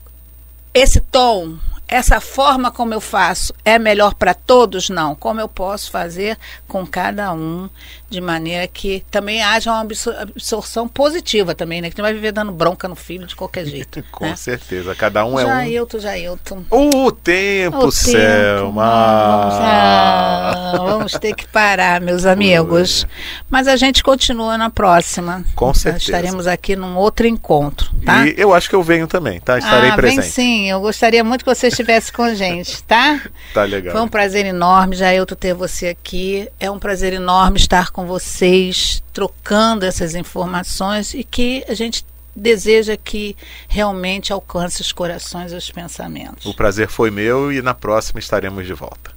esse 0.75 1.01
tom, 1.01 1.57
essa 1.89 2.21
forma 2.21 2.71
como 2.71 2.93
eu 2.93 3.01
faço 3.01 3.55
é 3.65 3.79
melhor 3.79 4.15
para 4.15 4.35
todos? 4.35 4.89
Não. 4.89 5.15
Como 5.15 5.41
eu 5.41 5.49
posso 5.49 5.91
fazer 5.91 6.37
com 6.67 6.85
cada 6.85 7.33
um 7.33 7.69
de 8.11 8.21
maneira 8.21 8.67
que 8.67 9.05
também 9.11 9.43
haja 9.43 9.71
uma 9.71 9.81
absor- 9.81 10.17
absorção 10.17 10.89
positiva 10.89 11.55
também, 11.55 11.81
né? 11.81 11.91
Que 11.91 11.99
não 11.99 12.05
vai 12.05 12.15
viver 12.15 12.33
dando 12.33 12.51
bronca 12.53 12.89
no 12.89 12.97
filho 12.97 13.27
de 13.27 13.37
qualquer 13.37 13.67
jeito. 13.67 14.03
Com 14.11 14.27
né? 14.27 14.37
certeza. 14.37 14.95
Cada 14.95 15.25
um 15.25 15.39
é 15.39 15.45
um. 15.45 15.49
Jailton, 15.49 15.99
Jailton. 15.99 16.65
O 16.71 17.13
tempo, 17.13 17.77
O 17.77 17.81
tempo, 17.81 17.93
Selma. 17.93 18.87
Vamos, 18.87 19.55
ah, 19.61 20.73
vamos 20.77 21.13
ter 21.13 21.35
que 21.35 21.47
parar, 21.47 22.01
meus 22.01 22.27
amigos. 22.27 23.07
Mas 23.49 23.69
a 23.69 23.77
gente 23.77 24.03
continua 24.03 24.59
na 24.59 24.71
próxima. 24.71 25.45
Com 25.55 25.73
certeza. 25.73 26.05
Estaremos 26.05 26.47
aqui 26.47 26.75
num 26.75 26.97
outro 26.97 27.27
encontro, 27.27 27.91
tá? 28.05 28.27
E 28.27 28.35
eu 28.37 28.53
acho 28.53 28.69
que 28.69 28.75
eu 28.75 28.83
venho 28.83 29.07
também, 29.07 29.41
tá? 29.41 29.59
Estarei 29.59 29.91
ah, 29.91 29.97
presente. 29.97 30.21
Vem 30.23 30.31
sim, 30.31 30.71
eu 30.71 30.81
gostaria 30.81 31.23
muito 31.23 31.45
que 31.45 31.55
você 31.55 31.71
estivesse 31.77 32.13
com 32.13 32.23
a 32.23 32.35
gente, 32.35 32.83
tá? 32.85 33.23
Tá 33.53 33.65
legal. 33.65 33.93
Foi 33.93 34.03
um 34.03 34.09
prazer 34.09 34.47
enorme, 34.47 34.97
já 34.97 35.15
eu 35.15 35.27
ter 35.27 35.55
você 35.55 35.89
aqui. 35.89 36.49
É 36.59 36.71
um 36.71 36.79
prazer 36.79 37.13
enorme 37.13 37.59
estar 37.59 37.91
com 37.91 38.07
vocês, 38.07 39.03
trocando 39.13 39.85
essas 39.85 40.15
informações 40.15 41.15
e 41.15 41.23
que 41.23 41.65
a 41.69 41.75
gente 41.75 42.05
deseja 42.35 42.97
que 42.97 43.37
realmente 43.69 44.33
alcance 44.33 44.81
os 44.81 44.93
corações 44.93 45.53
e 45.53 45.57
os 45.57 45.71
pensamentos. 45.71 46.45
O 46.45 46.55
prazer 46.55 46.89
foi 46.89 47.11
meu 47.11 47.53
e 47.53 47.63
na 47.63 47.75
próxima 47.75 48.21
estaremos 48.21 48.67
de 48.67 48.75
volta. 48.75 49.16